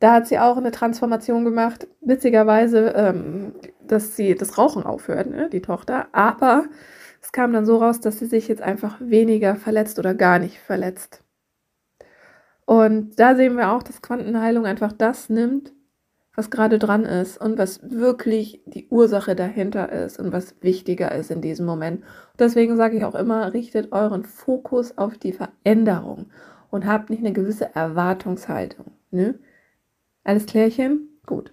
da 0.00 0.12
hat 0.12 0.26
sie 0.26 0.38
auch 0.38 0.56
eine 0.56 0.72
Transformation 0.72 1.44
gemacht, 1.44 1.86
witzigerweise, 2.00 2.92
ähm, 2.96 3.54
dass 3.86 4.16
sie 4.16 4.34
das 4.34 4.58
Rauchen 4.58 4.82
aufhört, 4.84 5.30
ne, 5.30 5.48
die 5.50 5.62
Tochter, 5.62 6.08
aber 6.12 6.64
es 7.26 7.32
kam 7.32 7.52
dann 7.52 7.66
so 7.66 7.78
raus, 7.78 8.00
dass 8.00 8.20
sie 8.20 8.26
sich 8.26 8.46
jetzt 8.46 8.62
einfach 8.62 9.00
weniger 9.00 9.56
verletzt 9.56 9.98
oder 9.98 10.14
gar 10.14 10.38
nicht 10.38 10.60
verletzt. 10.60 11.24
Und 12.64 13.18
da 13.18 13.34
sehen 13.34 13.56
wir 13.56 13.72
auch, 13.72 13.82
dass 13.82 14.00
Quantenheilung 14.00 14.64
einfach 14.64 14.92
das 14.92 15.28
nimmt, 15.28 15.72
was 16.36 16.50
gerade 16.50 16.78
dran 16.78 17.04
ist 17.04 17.36
und 17.36 17.58
was 17.58 17.80
wirklich 17.82 18.62
die 18.66 18.86
Ursache 18.90 19.34
dahinter 19.34 19.90
ist 19.90 20.20
und 20.20 20.30
was 20.30 20.54
wichtiger 20.60 21.12
ist 21.16 21.32
in 21.32 21.40
diesem 21.40 21.66
Moment. 21.66 22.04
Deswegen 22.38 22.76
sage 22.76 22.96
ich 22.96 23.04
auch 23.04 23.16
immer, 23.16 23.52
richtet 23.52 23.90
euren 23.90 24.24
Fokus 24.24 24.96
auf 24.96 25.18
die 25.18 25.32
Veränderung 25.32 26.26
und 26.70 26.86
habt 26.86 27.10
nicht 27.10 27.24
eine 27.24 27.32
gewisse 27.32 27.74
Erwartungshaltung. 27.74 28.92
Ne? 29.10 29.36
Alles 30.22 30.46
klärchen? 30.46 31.08
Gut. 31.26 31.52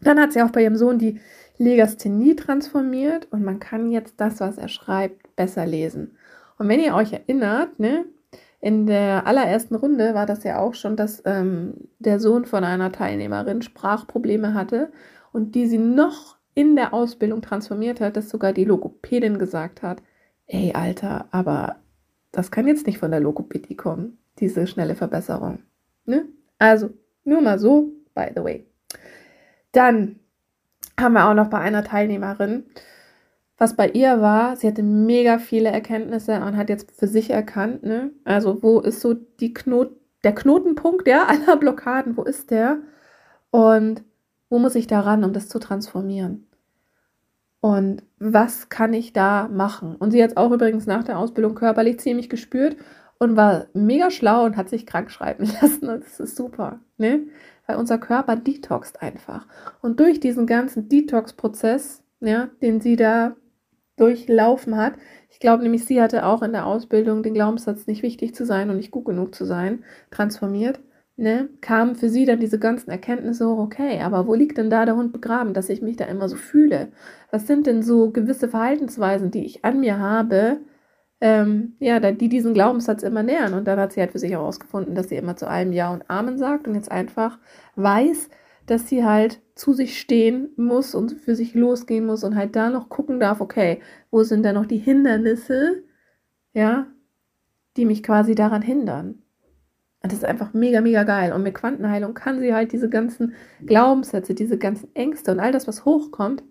Dann 0.00 0.18
hat 0.18 0.32
sie 0.32 0.42
auch 0.42 0.50
bei 0.50 0.64
ihrem 0.64 0.76
Sohn 0.76 0.98
die 0.98 1.20
Legasthenie 1.64 2.36
transformiert 2.36 3.28
und 3.30 3.42
man 3.42 3.58
kann 3.58 3.90
jetzt 3.90 4.20
das, 4.20 4.40
was 4.40 4.58
er 4.58 4.68
schreibt, 4.68 5.34
besser 5.36 5.66
lesen. 5.66 6.16
Und 6.58 6.68
wenn 6.68 6.80
ihr 6.80 6.94
euch 6.94 7.12
erinnert, 7.12 7.78
ne, 7.78 8.04
in 8.60 8.86
der 8.86 9.26
allerersten 9.26 9.74
Runde 9.74 10.14
war 10.14 10.26
das 10.26 10.44
ja 10.44 10.58
auch 10.58 10.74
schon, 10.74 10.96
dass 10.96 11.22
ähm, 11.26 11.74
der 11.98 12.20
Sohn 12.20 12.44
von 12.46 12.64
einer 12.64 12.92
Teilnehmerin 12.92 13.62
Sprachprobleme 13.62 14.54
hatte 14.54 14.90
und 15.32 15.54
die 15.54 15.66
sie 15.66 15.78
noch 15.78 16.36
in 16.54 16.76
der 16.76 16.94
Ausbildung 16.94 17.42
transformiert 17.42 18.00
hat, 18.00 18.16
dass 18.16 18.30
sogar 18.30 18.52
die 18.52 18.64
Logopädin 18.64 19.38
gesagt 19.38 19.82
hat, 19.82 20.02
ey 20.46 20.72
Alter, 20.72 21.26
aber 21.30 21.76
das 22.32 22.50
kann 22.50 22.66
jetzt 22.66 22.86
nicht 22.86 22.98
von 22.98 23.10
der 23.10 23.20
Logopädie 23.20 23.76
kommen, 23.76 24.18
diese 24.38 24.66
schnelle 24.66 24.94
Verbesserung. 24.94 25.58
Ne? 26.06 26.26
Also, 26.58 26.90
nur 27.24 27.40
mal 27.40 27.58
so, 27.58 27.92
by 28.14 28.28
the 28.34 28.42
way. 28.42 28.66
Dann 29.72 30.20
haben 30.98 31.14
wir 31.14 31.28
auch 31.28 31.34
noch 31.34 31.48
bei 31.48 31.58
einer 31.58 31.84
Teilnehmerin, 31.84 32.64
was 33.58 33.76
bei 33.76 33.88
ihr 33.88 34.20
war, 34.20 34.56
sie 34.56 34.66
hatte 34.66 34.82
mega 34.82 35.38
viele 35.38 35.68
Erkenntnisse 35.68 36.40
und 36.40 36.56
hat 36.56 36.68
jetzt 36.68 36.90
für 36.92 37.06
sich 37.06 37.30
erkannt, 37.30 37.84
ne? 37.84 38.10
Also, 38.24 38.62
wo 38.62 38.80
ist 38.80 39.00
so 39.00 39.14
die 39.14 39.54
Knot 39.54 39.92
der 40.24 40.34
Knotenpunkt 40.34 41.06
ja, 41.06 41.24
aller 41.28 41.56
Blockaden, 41.56 42.16
wo 42.16 42.22
ist 42.22 42.50
der? 42.50 42.78
Und 43.50 44.02
wo 44.48 44.58
muss 44.58 44.74
ich 44.74 44.86
da 44.86 45.00
ran, 45.00 45.24
um 45.24 45.32
das 45.32 45.48
zu 45.48 45.58
transformieren? 45.58 46.46
Und 47.60 48.02
was 48.18 48.68
kann 48.68 48.92
ich 48.92 49.12
da 49.12 49.48
machen? 49.48 49.96
Und 49.96 50.10
sie 50.10 50.22
hat 50.22 50.32
es 50.32 50.36
auch 50.36 50.52
übrigens 50.52 50.86
nach 50.86 51.04
der 51.04 51.18
Ausbildung 51.18 51.54
körperlich 51.54 51.98
ziemlich 52.00 52.28
gespürt 52.28 52.76
und 53.18 53.36
war 53.36 53.66
mega 53.74 54.10
schlau 54.10 54.44
und 54.44 54.56
hat 54.56 54.68
sich 54.68 54.86
krank 54.86 55.10
schreiben 55.10 55.48
lassen. 55.62 55.88
Und 55.88 56.04
das 56.04 56.20
ist 56.20 56.36
super, 56.36 56.80
ne? 56.98 57.26
weil 57.66 57.76
unser 57.76 57.98
Körper 57.98 58.36
detoxt 58.36 59.02
einfach. 59.02 59.46
Und 59.80 60.00
durch 60.00 60.20
diesen 60.20 60.46
ganzen 60.46 60.88
Detox-Prozess, 60.88 62.02
ja, 62.20 62.48
den 62.62 62.80
sie 62.80 62.96
da 62.96 63.36
durchlaufen 63.96 64.76
hat, 64.76 64.94
ich 65.30 65.40
glaube 65.40 65.62
nämlich, 65.62 65.84
sie 65.84 66.00
hatte 66.00 66.26
auch 66.26 66.42
in 66.42 66.52
der 66.52 66.66
Ausbildung 66.66 67.22
den 67.22 67.34
Glaubenssatz, 67.34 67.86
nicht 67.86 68.02
wichtig 68.02 68.34
zu 68.34 68.44
sein 68.44 68.70
und 68.70 68.76
nicht 68.76 68.90
gut 68.90 69.04
genug 69.04 69.34
zu 69.34 69.44
sein, 69.44 69.84
transformiert, 70.10 70.80
ne, 71.16 71.48
kamen 71.60 71.94
für 71.96 72.08
sie 72.08 72.24
dann 72.24 72.40
diese 72.40 72.58
ganzen 72.58 72.90
Erkenntnisse, 72.90 73.48
okay, 73.48 74.00
aber 74.00 74.26
wo 74.26 74.34
liegt 74.34 74.58
denn 74.58 74.70
da 74.70 74.84
der 74.84 74.96
Hund 74.96 75.12
begraben, 75.12 75.54
dass 75.54 75.68
ich 75.68 75.82
mich 75.82 75.96
da 75.96 76.04
immer 76.04 76.28
so 76.28 76.36
fühle? 76.36 76.88
Was 77.30 77.46
sind 77.46 77.66
denn 77.66 77.82
so 77.82 78.10
gewisse 78.10 78.48
Verhaltensweisen, 78.48 79.30
die 79.30 79.44
ich 79.44 79.64
an 79.64 79.80
mir 79.80 79.98
habe, 79.98 80.58
ähm, 81.24 81.72
ja, 81.78 82.00
die 82.12 82.28
diesen 82.28 82.52
Glaubenssatz 82.52 83.02
immer 83.02 83.22
nähern. 83.22 83.54
Und 83.54 83.66
dann 83.66 83.80
hat 83.80 83.94
sie 83.94 84.00
halt 84.00 84.12
für 84.12 84.18
sich 84.18 84.32
herausgefunden, 84.32 84.94
dass 84.94 85.08
sie 85.08 85.16
immer 85.16 85.36
zu 85.36 85.48
allem 85.48 85.72
Ja 85.72 85.90
und 85.90 86.04
Amen 86.10 86.36
sagt 86.36 86.68
und 86.68 86.74
jetzt 86.74 86.92
einfach 86.92 87.38
weiß, 87.76 88.28
dass 88.66 88.90
sie 88.90 89.06
halt 89.06 89.40
zu 89.54 89.72
sich 89.72 89.98
stehen 89.98 90.50
muss 90.56 90.94
und 90.94 91.12
für 91.12 91.34
sich 91.34 91.54
losgehen 91.54 92.04
muss 92.04 92.24
und 92.24 92.36
halt 92.36 92.54
da 92.54 92.68
noch 92.68 92.90
gucken 92.90 93.20
darf, 93.20 93.40
okay, 93.40 93.80
wo 94.10 94.22
sind 94.22 94.42
denn 94.42 94.54
noch 94.54 94.66
die 94.66 94.76
Hindernisse, 94.76 95.84
ja, 96.52 96.88
die 97.78 97.86
mich 97.86 98.02
quasi 98.02 98.34
daran 98.34 98.60
hindern. 98.60 99.22
Und 100.02 100.12
das 100.12 100.18
ist 100.18 100.26
einfach 100.26 100.52
mega, 100.52 100.82
mega 100.82 101.04
geil. 101.04 101.32
Und 101.32 101.42
mit 101.42 101.54
Quantenheilung 101.54 102.12
kann 102.12 102.38
sie 102.38 102.52
halt 102.52 102.70
diese 102.72 102.90
ganzen 102.90 103.32
Glaubenssätze, 103.64 104.34
diese 104.34 104.58
ganzen 104.58 104.94
Ängste 104.94 105.32
und 105.32 105.40
all 105.40 105.52
das, 105.52 105.66
was 105.66 105.86
hochkommt, 105.86 106.42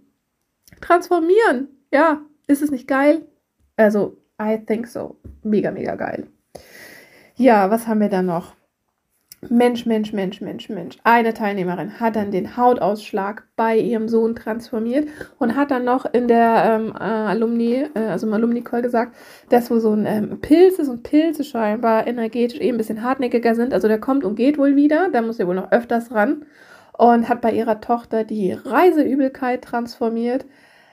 transformieren. 0.81 1.67
Ja, 1.91 2.23
ist 2.47 2.63
es 2.63 2.71
nicht 2.71 2.87
geil? 2.87 3.27
Also 3.75 4.22
I 4.43 4.57
think 4.57 4.87
so. 4.87 5.17
Mega, 5.43 5.71
mega 5.71 5.95
geil. 5.95 6.27
Ja, 7.35 7.69
was 7.71 7.87
haben 7.87 8.01
wir 8.01 8.09
da 8.09 8.21
noch? 8.21 8.53
Mensch, 9.49 9.85
Mensch, 9.85 10.13
Mensch, 10.13 10.41
Mensch, 10.41 10.69
Mensch. 10.69 10.97
Eine 11.03 11.33
Teilnehmerin 11.33 11.99
hat 11.99 12.15
dann 12.15 12.31
den 12.31 12.55
Hautausschlag 12.55 13.43
bei 13.55 13.77
ihrem 13.77 14.07
Sohn 14.07 14.35
transformiert 14.35 15.07
und 15.39 15.55
hat 15.55 15.71
dann 15.71 15.83
noch 15.83 16.05
in 16.13 16.27
der 16.27 16.63
ähm, 16.65 16.93
äh, 16.97 17.03
Alumni, 17.03 17.85
äh, 17.93 17.99
also 17.99 18.27
im 18.27 18.33
Alumni-Call 18.33 18.81
gesagt, 18.81 19.15
dass 19.49 19.69
wo 19.69 19.79
so 19.79 19.91
ein 19.93 20.05
ähm, 20.05 20.39
Pilz 20.41 20.79
ist 20.79 20.89
und 20.89 21.03
Pilze 21.03 21.43
scheinbar 21.43 22.07
energetisch 22.07 22.59
eben 22.59 22.75
ein 22.75 22.77
bisschen 22.77 23.03
hartnäckiger 23.03 23.55
sind. 23.55 23.73
Also 23.73 23.87
der 23.87 23.99
kommt 23.99 24.23
und 24.23 24.35
geht 24.35 24.57
wohl 24.57 24.75
wieder, 24.75 25.09
da 25.11 25.21
muss 25.21 25.39
er 25.39 25.47
wohl 25.47 25.55
noch 25.55 25.71
öfters 25.71 26.11
ran 26.11 26.45
und 26.97 27.27
hat 27.27 27.41
bei 27.41 27.51
ihrer 27.51 27.81
Tochter 27.81 28.23
die 28.23 28.53
Reiseübelkeit 28.53 29.63
transformiert 29.63 30.45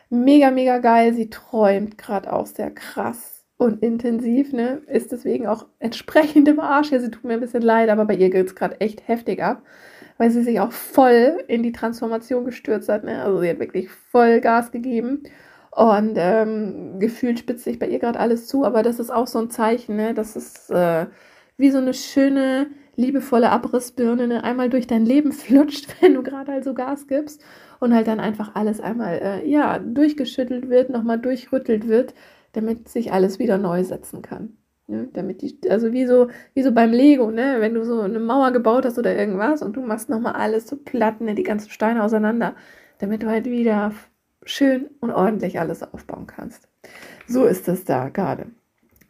mega, 0.08 0.50
mega 0.50 0.78
geil. 0.78 1.14
Sie 1.14 1.30
träumt 1.30 1.98
gerade 1.98 2.32
auch 2.32 2.46
sehr 2.46 2.70
krass 2.70 3.39
und 3.61 3.83
intensiv, 3.83 4.55
ne? 4.55 4.81
Ist 4.87 5.12
deswegen 5.12 5.46
auch 5.46 5.66
entsprechend 5.81 6.49
im 6.49 6.61
Arsch. 6.61 6.92
Ja, 6.92 6.99
sie 6.99 7.11
tut 7.11 7.25
mir 7.25 7.35
ein 7.35 7.40
bisschen 7.40 7.62
leid, 7.62 7.90
aber 7.90 8.07
bei 8.07 8.14
ihr 8.14 8.31
geht 8.31 8.46
es 8.46 8.55
gerade 8.55 8.81
echt 8.81 9.07
heftig 9.07 9.42
ab, 9.42 9.62
weil 10.16 10.31
sie 10.31 10.42
sich 10.42 10.61
auch 10.61 10.73
voll 10.73 11.37
in 11.46 11.62
die 11.62 11.73
Transformation 11.73 12.46
gestürzt 12.46 12.88
hat, 12.88 13.05
ne? 13.05 13.23
Also 13.23 13.40
sie 13.40 13.51
hat 13.51 13.59
wirklich 13.59 13.90
voll 13.90 14.40
Gas 14.40 14.73
gegeben. 14.73 15.25
Und 15.73 16.14
ähm, 16.16 16.99
gefühlt 17.01 17.38
spitzt 17.38 17.64
sich 17.64 17.79
bei 17.79 17.87
ihr 17.87 17.99
gerade 17.99 18.18
alles 18.18 18.46
zu, 18.46 18.64
aber 18.64 18.83
das 18.83 18.99
ist 18.99 19.11
auch 19.11 19.27
so 19.27 19.38
ein 19.38 19.51
Zeichen, 19.51 19.94
ne? 19.94 20.14
Das 20.14 20.37
ist 20.37 20.70
äh, 20.70 21.07
wie 21.59 21.70
so 21.70 21.79
eine 21.79 21.92
schöne, 21.92 22.68
liebevolle 22.96 23.51
Abrissbirne 23.51 24.27
ne? 24.27 24.42
einmal 24.42 24.70
durch 24.70 24.87
dein 24.87 25.05
Leben 25.05 25.33
flutscht, 25.33 25.87
wenn 26.01 26.14
du 26.14 26.23
gerade 26.23 26.51
also 26.53 26.73
Gas 26.73 27.07
gibst 27.09 27.44
und 27.79 27.94
halt 27.94 28.07
dann 28.07 28.20
einfach 28.20 28.55
alles 28.55 28.81
einmal 28.81 29.20
äh, 29.23 29.46
ja 29.46 29.79
durchgeschüttelt 29.79 30.70
wird, 30.70 30.88
nochmal 30.88 31.18
durchrüttelt 31.18 31.88
wird, 31.88 32.14
damit 32.52 32.88
sich 32.88 33.12
alles 33.12 33.38
wieder 33.38 33.58
neu 33.58 33.84
setzen 33.84 34.22
kann. 34.22 34.56
Ne? 34.86 35.08
Damit 35.12 35.42
die, 35.42 35.58
also 35.70 35.92
wie 35.92 36.06
so, 36.06 36.28
wie 36.54 36.62
so 36.62 36.72
beim 36.72 36.90
Lego, 36.90 37.30
ne? 37.30 37.56
wenn 37.60 37.74
du 37.74 37.84
so 37.84 38.00
eine 38.00 38.18
Mauer 38.18 38.50
gebaut 38.50 38.84
hast 38.84 38.98
oder 38.98 39.16
irgendwas 39.16 39.62
und 39.62 39.76
du 39.76 39.82
machst 39.82 40.08
nochmal 40.08 40.32
alles 40.32 40.66
so 40.66 40.76
platt, 40.76 41.20
ne? 41.20 41.34
die 41.34 41.44
ganzen 41.44 41.70
Steine 41.70 42.02
auseinander, 42.02 42.54
damit 42.98 43.22
du 43.22 43.28
halt 43.28 43.46
wieder 43.46 43.92
schön 44.44 44.90
und 45.00 45.12
ordentlich 45.12 45.60
alles 45.60 45.82
aufbauen 45.82 46.26
kannst. 46.26 46.68
So 47.26 47.44
ist 47.46 47.68
es 47.68 47.84
da 47.84 48.08
gerade. 48.08 48.46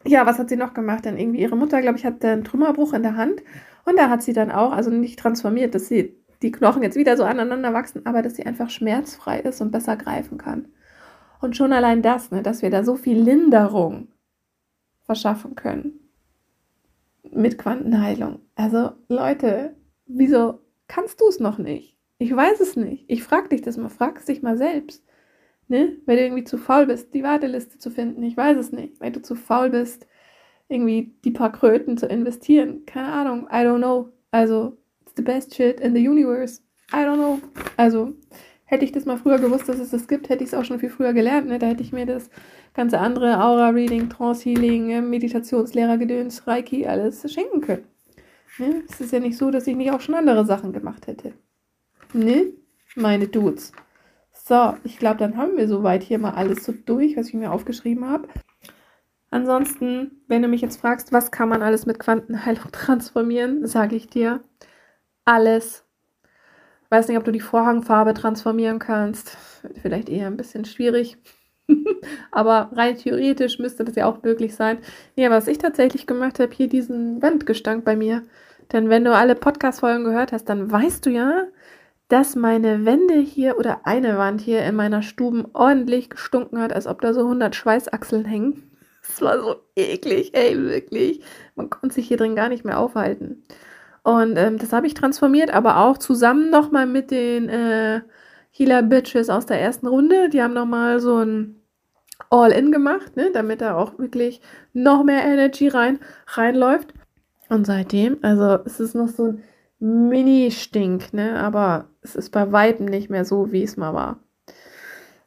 Ja, 0.05 0.25
was 0.25 0.39
hat 0.39 0.49
sie 0.49 0.55
noch 0.55 0.73
gemacht? 0.73 1.05
Dann 1.05 1.17
irgendwie 1.17 1.41
ihre 1.41 1.57
Mutter, 1.57 1.81
glaube 1.81 1.97
ich, 1.97 2.05
hat 2.05 2.23
einen 2.23 2.43
Trümmerbruch 2.43 2.93
in 2.93 3.03
der 3.03 3.17
Hand 3.17 3.41
und 3.85 3.97
da 3.97 4.09
hat 4.09 4.23
sie 4.23 4.33
dann 4.33 4.51
auch, 4.51 4.71
also 4.71 4.91
nicht 4.91 5.19
transformiert, 5.19 5.73
dass 5.73 5.87
sie 5.87 6.15
die 6.41 6.51
Knochen 6.51 6.83
jetzt 6.83 6.95
wieder 6.97 7.17
so 7.17 7.23
aneinander 7.23 7.73
wachsen, 7.73 8.05
aber 8.05 8.21
dass 8.21 8.35
sie 8.35 8.45
einfach 8.45 8.69
schmerzfrei 8.69 9.39
ist 9.39 9.61
und 9.61 9.71
besser 9.71 9.95
greifen 9.95 10.37
kann. 10.37 10.67
Und 11.41 11.55
schon 11.55 11.73
allein 11.73 12.01
das, 12.01 12.31
ne, 12.31 12.41
dass 12.41 12.61
wir 12.61 12.69
da 12.69 12.83
so 12.83 12.95
viel 12.95 13.19
Linderung 13.19 14.09
verschaffen 15.01 15.55
können 15.55 15.99
mit 17.31 17.57
Quantenheilung. 17.57 18.39
Also 18.55 18.91
Leute, 19.07 19.75
wieso 20.05 20.59
kannst 20.87 21.19
du 21.19 21.27
es 21.27 21.39
noch 21.39 21.57
nicht? 21.57 21.97
Ich 22.19 22.35
weiß 22.35 22.59
es 22.59 22.75
nicht. 22.75 23.05
Ich 23.07 23.23
frage 23.23 23.49
dich 23.49 23.61
das 23.61 23.77
mal, 23.77 23.89
fragst 23.89 24.27
dich 24.27 24.41
mal 24.41 24.57
selbst. 24.57 25.03
Ne? 25.67 25.97
Weil 26.05 26.17
du 26.17 26.23
irgendwie 26.23 26.43
zu 26.43 26.57
faul 26.57 26.85
bist, 26.85 27.13
die 27.13 27.23
Warteliste 27.23 27.79
zu 27.79 27.89
finden. 27.89 28.21
Ich 28.23 28.37
weiß 28.37 28.57
es 28.57 28.71
nicht. 28.71 28.99
Weil 28.99 29.11
du 29.11 29.21
zu 29.21 29.35
faul 29.35 29.71
bist, 29.71 30.05
irgendwie 30.67 31.15
die 31.23 31.31
paar 31.31 31.51
Kröten 31.51 31.97
zu 31.97 32.05
investieren. 32.05 32.85
Keine 32.85 33.11
Ahnung. 33.11 33.47
I 33.49 33.65
don't 33.65 33.77
know. 33.77 34.09
Also 34.29 34.77
It's 35.11 35.17
the 35.17 35.23
best 35.23 35.53
shit 35.53 35.81
in 35.81 35.93
the 35.93 35.99
universe. 35.99 36.61
I 36.93 37.03
don't 37.03 37.17
know. 37.17 37.41
Also, 37.75 38.13
hätte 38.71 38.85
ich 38.85 38.91
das 38.91 39.05
mal 39.05 39.17
früher 39.17 39.37
gewusst, 39.37 39.67
dass 39.69 39.79
es 39.79 39.91
das 39.91 40.07
gibt, 40.07 40.29
hätte 40.29 40.43
ich 40.43 40.51
es 40.51 40.53
auch 40.55 40.63
schon 40.63 40.79
viel 40.79 40.89
früher 40.89 41.13
gelernt. 41.13 41.47
Ne? 41.47 41.59
Da 41.59 41.67
hätte 41.67 41.83
ich 41.83 41.91
mir 41.91 42.05
das 42.05 42.29
ganze 42.73 42.99
andere 42.99 43.43
Aura-Reading, 43.43 44.09
Trance-Healing, 44.09 44.89
äh, 44.89 45.01
Meditationslehrer-Gedöns, 45.01 46.47
Reiki, 46.47 46.87
alles 46.87 47.31
schenken 47.31 47.61
können. 47.61 47.83
Ne? 48.57 48.83
Es 48.89 49.01
ist 49.01 49.11
ja 49.11 49.19
nicht 49.19 49.37
so, 49.37 49.51
dass 49.51 49.67
ich 49.67 49.75
nicht 49.75 49.91
auch 49.91 50.01
schon 50.01 50.15
andere 50.15 50.45
Sachen 50.45 50.71
gemacht 50.71 51.07
hätte. 51.07 51.33
Ne? 52.13 52.53
meine 52.95 53.27
Dudes. 53.27 53.71
So, 54.31 54.75
ich 54.83 54.97
glaube, 54.97 55.17
dann 55.17 55.37
haben 55.37 55.57
wir 55.57 55.67
soweit 55.67 56.03
hier 56.03 56.19
mal 56.19 56.31
alles 56.33 56.63
so 56.65 56.71
durch, 56.71 57.15
was 57.15 57.27
ich 57.27 57.33
mir 57.33 57.51
aufgeschrieben 57.51 58.09
habe. 58.09 58.27
Ansonsten, 59.29 60.23
wenn 60.27 60.41
du 60.41 60.47
mich 60.47 60.61
jetzt 60.61 60.81
fragst, 60.81 61.13
was 61.13 61.31
kann 61.31 61.49
man 61.49 61.61
alles 61.61 61.85
mit 61.85 61.99
Quantenheilung 61.99 62.65
transformieren, 62.71 63.65
sage 63.67 63.95
ich 63.95 64.07
dir, 64.07 64.43
alles. 65.25 65.85
Weiß 66.91 67.07
nicht, 67.07 67.17
ob 67.17 67.23
du 67.23 67.31
die 67.31 67.39
Vorhangfarbe 67.39 68.13
transformieren 68.13 68.77
kannst. 68.77 69.37
Vielleicht 69.81 70.09
eher 70.09 70.27
ein 70.27 70.35
bisschen 70.35 70.65
schwierig. 70.65 71.17
aber 72.31 72.69
rein 72.73 72.97
theoretisch 72.97 73.59
müsste 73.59 73.85
das 73.85 73.95
ja 73.95 74.07
auch 74.07 74.21
möglich 74.23 74.55
sein. 74.55 74.79
Ja, 75.15 75.29
was 75.29 75.47
ich 75.47 75.57
tatsächlich 75.57 76.05
gemacht 76.05 76.39
habe, 76.39 76.53
hier 76.53 76.67
diesen 76.67 77.21
Wandgestank 77.21 77.85
bei 77.85 77.95
mir. 77.95 78.23
Denn 78.73 78.89
wenn 78.89 79.05
du 79.05 79.15
alle 79.15 79.35
Podcast-Folgen 79.35 80.03
gehört 80.03 80.33
hast, 80.33 80.49
dann 80.49 80.69
weißt 80.69 81.05
du 81.05 81.11
ja, 81.11 81.47
dass 82.09 82.35
meine 82.35 82.83
Wände 82.83 83.19
hier 83.19 83.57
oder 83.57 83.85
eine 83.85 84.17
Wand 84.17 84.41
hier 84.41 84.65
in 84.65 84.75
meiner 84.75 85.01
Stuben 85.01 85.45
ordentlich 85.53 86.09
gestunken 86.09 86.59
hat, 86.59 86.73
als 86.73 86.87
ob 86.87 86.99
da 86.99 87.13
so 87.13 87.21
100 87.21 87.55
Schweißachseln 87.55 88.25
hängen. 88.25 88.69
Es 89.01 89.21
war 89.21 89.39
so 89.39 89.55
eklig, 89.77 90.35
ey, 90.35 90.61
wirklich. 90.61 91.21
Man 91.55 91.69
konnte 91.69 91.95
sich 91.95 92.09
hier 92.09 92.17
drin 92.17 92.35
gar 92.35 92.49
nicht 92.49 92.65
mehr 92.65 92.79
aufhalten. 92.79 93.43
Und 94.03 94.37
ähm, 94.37 94.57
das 94.57 94.73
habe 94.73 94.87
ich 94.87 94.93
transformiert, 94.93 95.53
aber 95.53 95.77
auch 95.77 95.97
zusammen 95.97 96.49
nochmal 96.49 96.87
mit 96.87 97.11
den 97.11 97.49
äh, 97.49 98.01
Healer 98.49 98.81
Bitches 98.83 99.29
aus 99.29 99.45
der 99.45 99.61
ersten 99.61 99.87
Runde. 99.87 100.29
Die 100.29 100.41
haben 100.41 100.53
nochmal 100.53 100.99
so 100.99 101.17
ein 101.17 101.61
All-In 102.29 102.71
gemacht, 102.71 103.15
ne, 103.15 103.29
damit 103.33 103.61
da 103.61 103.75
auch 103.75 103.99
wirklich 103.99 104.41
noch 104.73 105.03
mehr 105.03 105.23
Energy 105.23 105.67
rein, 105.67 105.99
reinläuft. 106.27 106.93
Und 107.49 107.65
seitdem, 107.65 108.17
also 108.21 108.59
es 108.65 108.79
ist 108.79 108.95
noch 108.95 109.09
so 109.09 109.33
ein 109.33 109.43
Mini-Stink, 109.79 111.13
ne, 111.13 111.39
aber 111.39 111.89
es 112.01 112.15
ist 112.15 112.29
bei 112.31 112.51
Weitem 112.51 112.85
nicht 112.85 113.09
mehr 113.09 113.25
so, 113.25 113.51
wie 113.51 113.63
es 113.63 113.77
mal 113.77 113.93
war. 113.93 114.19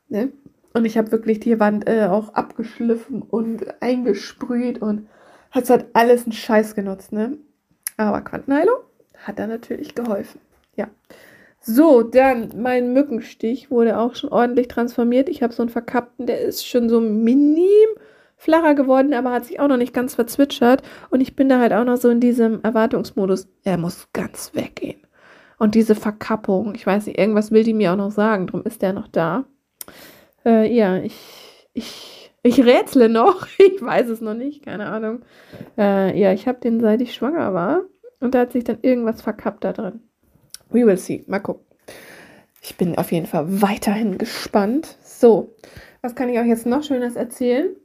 Ne? 0.08 0.32
Und 0.72 0.84
ich 0.84 0.98
habe 0.98 1.12
wirklich 1.12 1.40
die 1.40 1.60
Wand 1.60 1.88
äh, 1.88 2.06
auch 2.06 2.34
abgeschliffen 2.34 3.22
und 3.22 3.80
eingesprüht 3.80 4.82
und 4.82 5.08
hat 5.50 5.70
halt 5.70 5.86
alles 5.92 6.24
einen 6.24 6.32
Scheiß 6.32 6.74
genutzt, 6.74 7.12
ne? 7.12 7.38
Aber 7.96 8.20
Quantenheilung 8.20 8.76
hat 9.16 9.38
da 9.38 9.46
natürlich 9.46 9.94
geholfen. 9.94 10.40
Ja. 10.76 10.88
So, 11.60 12.02
dann 12.02 12.50
mein 12.56 12.92
Mückenstich 12.92 13.70
wurde 13.70 13.98
auch 13.98 14.14
schon 14.14 14.30
ordentlich 14.30 14.68
transformiert. 14.68 15.28
Ich 15.28 15.42
habe 15.42 15.54
so 15.54 15.62
einen 15.62 15.70
verkappten, 15.70 16.26
der 16.26 16.40
ist 16.40 16.66
schon 16.66 16.88
so 16.88 17.00
minim 17.00 17.88
flacher 18.36 18.74
geworden, 18.74 19.14
aber 19.14 19.32
hat 19.32 19.46
sich 19.46 19.60
auch 19.60 19.68
noch 19.68 19.78
nicht 19.78 19.94
ganz 19.94 20.14
verzwitschert. 20.14 20.82
Und 21.10 21.22
ich 21.22 21.34
bin 21.34 21.48
da 21.48 21.58
halt 21.60 21.72
auch 21.72 21.84
noch 21.84 21.96
so 21.96 22.10
in 22.10 22.20
diesem 22.20 22.62
Erwartungsmodus. 22.62 23.48
Er 23.62 23.78
muss 23.78 24.08
ganz 24.12 24.54
weggehen. 24.54 25.00
Und 25.58 25.74
diese 25.74 25.94
Verkappung, 25.94 26.74
ich 26.74 26.86
weiß 26.86 27.06
nicht, 27.06 27.18
irgendwas 27.18 27.50
will 27.50 27.64
die 27.64 27.72
mir 27.72 27.92
auch 27.92 27.96
noch 27.96 28.10
sagen, 28.10 28.46
darum 28.46 28.64
ist 28.64 28.82
der 28.82 28.92
noch 28.92 29.08
da. 29.08 29.44
Äh, 30.44 30.70
ja, 30.70 30.98
ich, 30.98 31.68
ich, 31.72 32.23
ich 32.44 32.64
rätsle 32.64 33.08
noch. 33.08 33.48
Ich 33.58 33.82
weiß 33.82 34.08
es 34.08 34.20
noch 34.20 34.34
nicht, 34.34 34.64
keine 34.64 34.86
Ahnung. 34.86 35.22
Äh, 35.76 36.18
ja, 36.18 36.32
ich 36.32 36.46
habe 36.46 36.60
den 36.60 36.80
seit 36.80 37.00
ich 37.00 37.14
schwanger 37.14 37.52
war. 37.52 37.82
Und 38.20 38.34
da 38.34 38.40
hat 38.40 38.52
sich 38.52 38.64
dann 38.64 38.78
irgendwas 38.82 39.20
verkappt 39.20 39.64
da 39.64 39.72
drin. 39.72 40.00
We 40.70 40.86
will 40.86 40.96
see. 40.96 41.24
Mal 41.26 41.40
gucken. 41.40 41.64
Ich 42.62 42.76
bin 42.76 42.96
auf 42.96 43.12
jeden 43.12 43.26
Fall 43.26 43.60
weiterhin 43.60 44.16
gespannt. 44.16 44.96
So, 45.02 45.54
was 46.02 46.14
kann 46.14 46.28
ich 46.28 46.38
euch 46.38 46.46
jetzt 46.46 46.66
noch 46.66 46.82
Schönes 46.82 47.16
erzählen? 47.16 47.76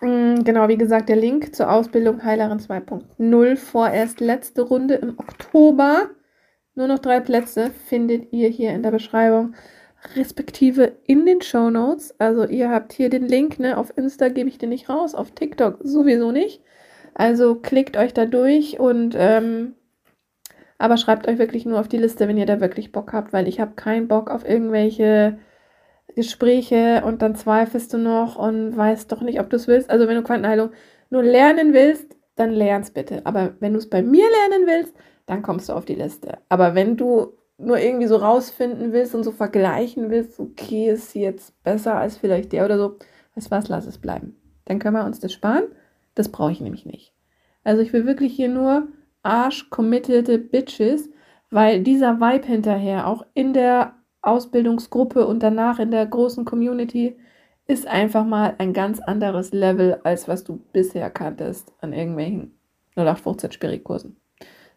Mm, 0.00 0.42
genau, 0.44 0.68
wie 0.68 0.78
gesagt, 0.78 1.08
der 1.08 1.16
Link 1.16 1.54
zur 1.54 1.70
Ausbildung 1.70 2.24
Heilerin 2.24 2.58
2.0 2.58 3.56
vorerst 3.56 4.20
letzte 4.20 4.62
Runde 4.62 4.94
im 4.94 5.18
Oktober. 5.18 6.10
Nur 6.74 6.88
noch 6.88 6.98
drei 6.98 7.20
Plätze 7.20 7.70
findet 7.86 8.32
ihr 8.32 8.48
hier 8.48 8.70
in 8.70 8.82
der 8.82 8.90
Beschreibung 8.90 9.54
respektive 10.16 10.92
in 11.04 11.26
den 11.26 11.42
Show 11.42 11.70
Notes. 11.70 12.14
Also 12.18 12.44
ihr 12.46 12.70
habt 12.70 12.92
hier 12.92 13.08
den 13.08 13.26
Link, 13.26 13.58
ne? 13.58 13.76
Auf 13.76 13.96
Insta 13.96 14.28
gebe 14.28 14.48
ich 14.48 14.58
den 14.58 14.70
nicht 14.70 14.88
raus, 14.88 15.14
auf 15.14 15.30
TikTok 15.32 15.78
sowieso 15.82 16.32
nicht. 16.32 16.62
Also 17.14 17.56
klickt 17.56 17.96
euch 17.96 18.14
da 18.14 18.26
durch 18.26 18.80
und 18.80 19.14
ähm, 19.16 19.74
aber 20.78 20.96
schreibt 20.96 21.28
euch 21.28 21.38
wirklich 21.38 21.64
nur 21.64 21.78
auf 21.78 21.88
die 21.88 21.98
Liste, 21.98 22.26
wenn 22.26 22.38
ihr 22.38 22.46
da 22.46 22.60
wirklich 22.60 22.90
Bock 22.90 23.12
habt, 23.12 23.32
weil 23.32 23.46
ich 23.46 23.60
habe 23.60 23.74
keinen 23.76 24.08
Bock 24.08 24.30
auf 24.30 24.48
irgendwelche 24.48 25.38
Gespräche 26.16 27.02
und 27.04 27.22
dann 27.22 27.36
zweifelst 27.36 27.92
du 27.92 27.98
noch 27.98 28.36
und 28.36 28.76
weißt 28.76 29.10
doch 29.12 29.22
nicht, 29.22 29.40
ob 29.40 29.48
du 29.48 29.56
es 29.56 29.68
willst. 29.68 29.90
Also 29.90 30.08
wenn 30.08 30.16
du 30.16 30.22
Quantenheilung 30.22 30.70
nur 31.10 31.22
lernen 31.22 31.72
willst, 31.72 32.16
dann 32.34 32.50
lern's 32.50 32.90
bitte. 32.90 33.24
Aber 33.24 33.54
wenn 33.60 33.72
du 33.72 33.78
es 33.78 33.88
bei 33.88 34.02
mir 34.02 34.24
lernen 34.28 34.66
willst, 34.66 34.94
dann 35.26 35.42
kommst 35.42 35.68
du 35.68 35.74
auf 35.74 35.84
die 35.84 35.94
Liste. 35.94 36.38
Aber 36.48 36.74
wenn 36.74 36.96
du 36.96 37.32
nur 37.58 37.78
irgendwie 37.78 38.06
so 38.06 38.16
rausfinden 38.16 38.92
willst 38.92 39.14
und 39.14 39.24
so 39.24 39.32
vergleichen 39.32 40.10
willst, 40.10 40.40
okay, 40.40 40.90
ist 40.90 41.10
sie 41.10 41.22
jetzt 41.22 41.62
besser 41.62 41.96
als 41.96 42.16
vielleicht 42.16 42.52
der 42.52 42.64
oder 42.64 42.78
so, 42.78 42.96
weißt 43.34 43.50
was, 43.50 43.68
lass 43.68 43.86
es 43.86 43.98
bleiben. 43.98 44.36
Dann 44.64 44.78
können 44.78 44.96
wir 44.96 45.04
uns 45.04 45.20
das 45.20 45.32
sparen. 45.32 45.64
Das 46.14 46.30
brauche 46.30 46.52
ich 46.52 46.60
nämlich 46.60 46.86
nicht. 46.86 47.14
Also 47.64 47.82
ich 47.82 47.92
will 47.92 48.06
wirklich 48.06 48.34
hier 48.34 48.48
nur 48.48 48.88
arsch-committete 49.22 50.38
Bitches, 50.38 51.08
weil 51.50 51.82
dieser 51.82 52.20
Vibe 52.20 52.46
hinterher, 52.46 53.06
auch 53.06 53.24
in 53.34 53.52
der 53.52 53.94
Ausbildungsgruppe 54.22 55.26
und 55.26 55.42
danach 55.42 55.78
in 55.78 55.90
der 55.90 56.06
großen 56.06 56.44
Community, 56.44 57.16
ist 57.66 57.86
einfach 57.86 58.24
mal 58.24 58.54
ein 58.58 58.72
ganz 58.72 59.00
anderes 59.00 59.52
Level, 59.52 60.00
als 60.02 60.28
was 60.28 60.44
du 60.44 60.60
bisher 60.72 61.10
kanntest 61.10 61.72
an 61.80 61.92
irgendwelchen 61.92 62.58
0815 62.96 63.52
Spirikursen. 63.52 64.16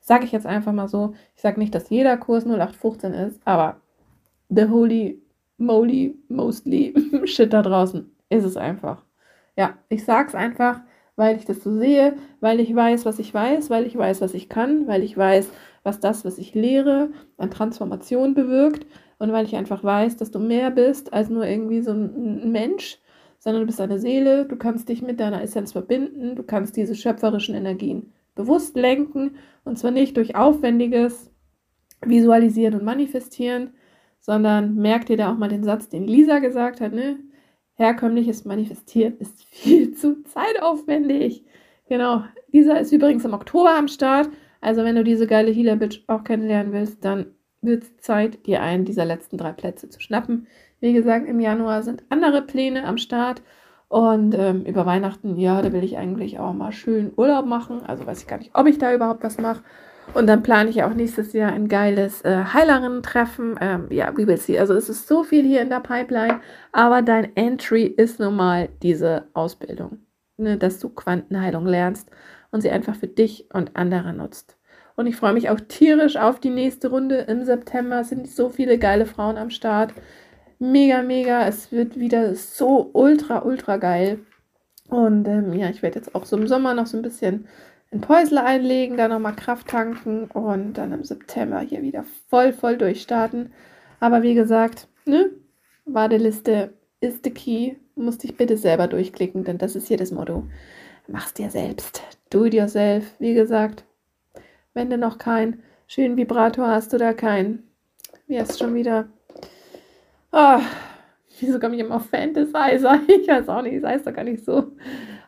Sage 0.07 0.25
ich 0.25 0.31
jetzt 0.31 0.45
einfach 0.45 0.71
mal 0.71 0.87
so. 0.87 1.15
Ich 1.35 1.41
sage 1.41 1.59
nicht, 1.59 1.73
dass 1.73 1.89
jeder 1.89 2.15
Kurs 2.17 2.45
0815 2.45 3.13
ist, 3.13 3.41
aber 3.43 3.81
the 4.49 4.65
holy 4.65 5.19
moly 5.57 6.15
mostly 6.29 6.93
shit 7.25 7.51
da 7.51 7.63
draußen 7.63 8.11
ist 8.29 8.43
es 8.43 8.55
einfach. 8.55 9.03
Ja, 9.57 9.79
ich 9.89 10.05
sag's 10.05 10.35
einfach, 10.35 10.81
weil 11.15 11.37
ich 11.37 11.45
das 11.45 11.63
so 11.63 11.75
sehe, 11.75 12.17
weil 12.39 12.59
ich 12.59 12.75
weiß, 12.75 13.05
was 13.05 13.17
ich 13.17 13.33
weiß, 13.33 13.71
weil 13.71 13.87
ich 13.87 13.97
weiß, 13.97 14.21
was 14.21 14.35
ich 14.35 14.47
kann, 14.47 14.85
weil 14.85 15.01
ich 15.01 15.17
weiß, 15.17 15.49
was 15.81 15.99
das, 15.99 16.23
was 16.23 16.37
ich 16.37 16.53
lehre, 16.53 17.09
an 17.37 17.49
Transformation 17.49 18.35
bewirkt 18.35 18.85
und 19.17 19.31
weil 19.31 19.45
ich 19.45 19.55
einfach 19.55 19.83
weiß, 19.83 20.17
dass 20.17 20.29
du 20.29 20.37
mehr 20.37 20.69
bist 20.69 21.13
als 21.13 21.29
nur 21.29 21.47
irgendwie 21.47 21.81
so 21.81 21.93
ein 21.93 22.51
Mensch, 22.51 22.99
sondern 23.39 23.63
du 23.63 23.65
bist 23.65 23.81
eine 23.81 23.97
Seele, 23.97 24.45
du 24.45 24.55
kannst 24.55 24.87
dich 24.87 25.01
mit 25.01 25.19
deiner 25.19 25.41
Essenz 25.41 25.71
verbinden, 25.71 26.35
du 26.35 26.43
kannst 26.43 26.77
diese 26.77 26.93
schöpferischen 26.93 27.55
Energien 27.55 28.13
bewusst 28.35 28.75
lenken 28.75 29.37
und 29.63 29.79
zwar 29.79 29.91
nicht 29.91 30.17
durch 30.17 30.35
aufwendiges 30.35 31.31
Visualisieren 32.01 32.75
und 32.75 32.83
Manifestieren, 32.83 33.73
sondern 34.19 34.75
merkt 34.75 35.09
dir 35.09 35.17
da 35.17 35.31
auch 35.31 35.37
mal 35.37 35.49
den 35.49 35.63
Satz, 35.63 35.89
den 35.89 36.05
Lisa 36.07 36.39
gesagt 36.39 36.81
hat, 36.81 36.93
ne? 36.93 37.19
Herkömmliches 37.75 38.45
Manifestieren 38.45 39.17
ist 39.19 39.43
viel 39.45 39.91
zu 39.95 40.23
zeitaufwendig. 40.23 41.45
Genau. 41.87 42.23
Lisa 42.51 42.73
ist 42.77 42.91
übrigens 42.91 43.25
im 43.25 43.33
Oktober 43.33 43.75
am 43.75 43.87
Start. 43.87 44.29
Also 44.61 44.83
wenn 44.83 44.95
du 44.95 45.03
diese 45.03 45.27
geile 45.27 45.51
Healer 45.51 45.75
Bitch 45.75 46.03
auch 46.07 46.23
kennenlernen 46.23 46.73
willst, 46.73 47.03
dann 47.03 47.27
wird 47.61 47.83
es 47.83 47.97
Zeit, 47.97 48.45
dir 48.47 48.61
einen 48.61 48.85
dieser 48.85 49.05
letzten 49.05 49.37
drei 49.37 49.51
Plätze 49.51 49.89
zu 49.89 49.99
schnappen. 49.99 50.47
Wie 50.79 50.93
gesagt, 50.93 51.27
im 51.27 51.39
Januar 51.39 51.83
sind 51.83 52.03
andere 52.09 52.41
Pläne 52.41 52.85
am 52.85 52.97
Start. 52.97 53.41
Und 53.87 54.35
ähm, 54.35 54.63
über 54.63 54.85
Weihnachten, 54.85 55.37
ja, 55.37 55.61
da 55.61 55.71
will 55.71 55.83
ich 55.83 55.97
eigentlich 55.97 56.39
auch 56.39 56.53
mal 56.53 56.71
schön 56.71 57.13
Urlaub 57.15 57.45
machen. 57.45 57.83
Also 57.85 58.05
weiß 58.05 58.21
ich 58.21 58.27
gar 58.27 58.37
nicht, 58.37 58.51
ob 58.53 58.67
ich 58.67 58.77
da 58.77 58.93
überhaupt 58.93 59.23
was 59.23 59.37
mache. 59.37 59.63
Und 60.13 60.27
dann 60.27 60.43
plane 60.43 60.69
ich 60.69 60.83
auch 60.83 60.93
nächstes 60.93 61.33
Jahr 61.33 61.51
ein 61.51 61.67
geiles 61.67 62.21
äh, 62.21 62.43
Heilerinnen-Treffen. 62.53 63.57
Ähm, 63.59 63.87
ja, 63.89 64.15
wie 64.17 64.27
will 64.27 64.37
sie? 64.37 64.59
Also 64.59 64.73
es 64.73 64.89
ist 64.89 65.07
so 65.07 65.23
viel 65.23 65.43
hier 65.43 65.61
in 65.61 65.69
der 65.69 65.79
Pipeline. 65.79 66.41
Aber 66.71 67.01
dein 67.01 67.35
Entry 67.35 67.83
ist 67.83 68.19
nun 68.19 68.35
mal 68.35 68.69
diese 68.81 69.27
Ausbildung. 69.33 69.99
Ne, 70.37 70.57
dass 70.57 70.79
du 70.79 70.89
Quantenheilung 70.89 71.65
lernst 71.65 72.11
und 72.51 72.59
sie 72.59 72.69
einfach 72.69 72.95
für 72.95 73.07
dich 73.07 73.47
und 73.53 73.77
andere 73.77 74.11
nutzt. 74.11 74.57
Und 74.97 75.07
ich 75.07 75.15
freue 75.15 75.33
mich 75.33 75.49
auch 75.49 75.59
tierisch 75.59 76.17
auf 76.17 76.41
die 76.41 76.49
nächste 76.49 76.89
Runde 76.89 77.19
im 77.19 77.45
September. 77.45 78.01
Es 78.01 78.09
sind 78.09 78.27
so 78.27 78.49
viele 78.49 78.77
geile 78.77 79.05
Frauen 79.05 79.37
am 79.37 79.49
Start 79.49 79.93
mega, 80.71 81.01
mega. 81.01 81.47
Es 81.47 81.71
wird 81.71 81.99
wieder 81.99 82.35
so 82.35 82.89
ultra, 82.93 83.43
ultra 83.43 83.77
geil. 83.77 84.19
Und 84.89 85.27
ähm, 85.27 85.53
ja, 85.53 85.69
ich 85.69 85.81
werde 85.81 85.99
jetzt 85.99 86.15
auch 86.15 86.25
so 86.25 86.37
im 86.37 86.47
Sommer 86.47 86.73
noch 86.73 86.87
so 86.87 86.97
ein 86.97 87.01
bisschen 87.03 87.47
in 87.91 88.01
Päusle 88.01 88.43
einlegen, 88.43 88.97
dann 88.97 89.11
nochmal 89.11 89.35
Kraft 89.35 89.67
tanken 89.67 90.25
und 90.25 90.73
dann 90.73 90.91
im 90.91 91.03
September 91.03 91.59
hier 91.59 91.81
wieder 91.81 92.05
voll, 92.29 92.53
voll 92.53 92.77
durchstarten. 92.77 93.53
Aber 93.99 94.21
wie 94.21 94.33
gesagt, 94.33 94.87
ne? 95.05 95.31
Warteliste 95.85 96.73
ist 96.99 97.23
the 97.23 97.31
key. 97.31 97.75
Musst 97.95 98.23
dich 98.23 98.35
bitte 98.35 98.57
selber 98.57 98.87
durchklicken, 98.87 99.43
denn 99.43 99.57
das 99.57 99.75
ist 99.75 99.87
hier 99.87 99.97
das 99.97 100.11
Motto. 100.11 100.43
Mach's 101.07 101.33
dir 101.33 101.49
selbst. 101.49 102.01
Do 102.29 102.45
it 102.45 102.53
yourself. 102.53 103.13
Wie 103.19 103.33
gesagt, 103.33 103.85
wenn 104.73 104.89
du 104.89 104.97
noch 104.97 105.17
keinen 105.17 105.63
schönen 105.87 106.17
Vibrator 106.17 106.67
hast 106.67 106.93
oder 106.93 107.13
keinen, 107.13 107.63
wie 108.27 108.39
heißt 108.39 108.59
schon 108.59 108.73
wieder? 108.73 109.07
Oh, 110.37 110.59
wieso 111.39 111.59
komme 111.61 111.75
ich 111.75 111.81
immer 111.81 111.95
auf 111.95 112.09
Fantasizer? 112.09 112.99
Ich 113.07 113.25
weiß 113.25 113.47
auch 113.47 113.61
nicht, 113.61 113.81
das 113.81 113.89
heißt 113.89 114.07
doch 114.07 114.13
gar 114.13 114.25
nicht 114.25 114.43
so. 114.43 114.73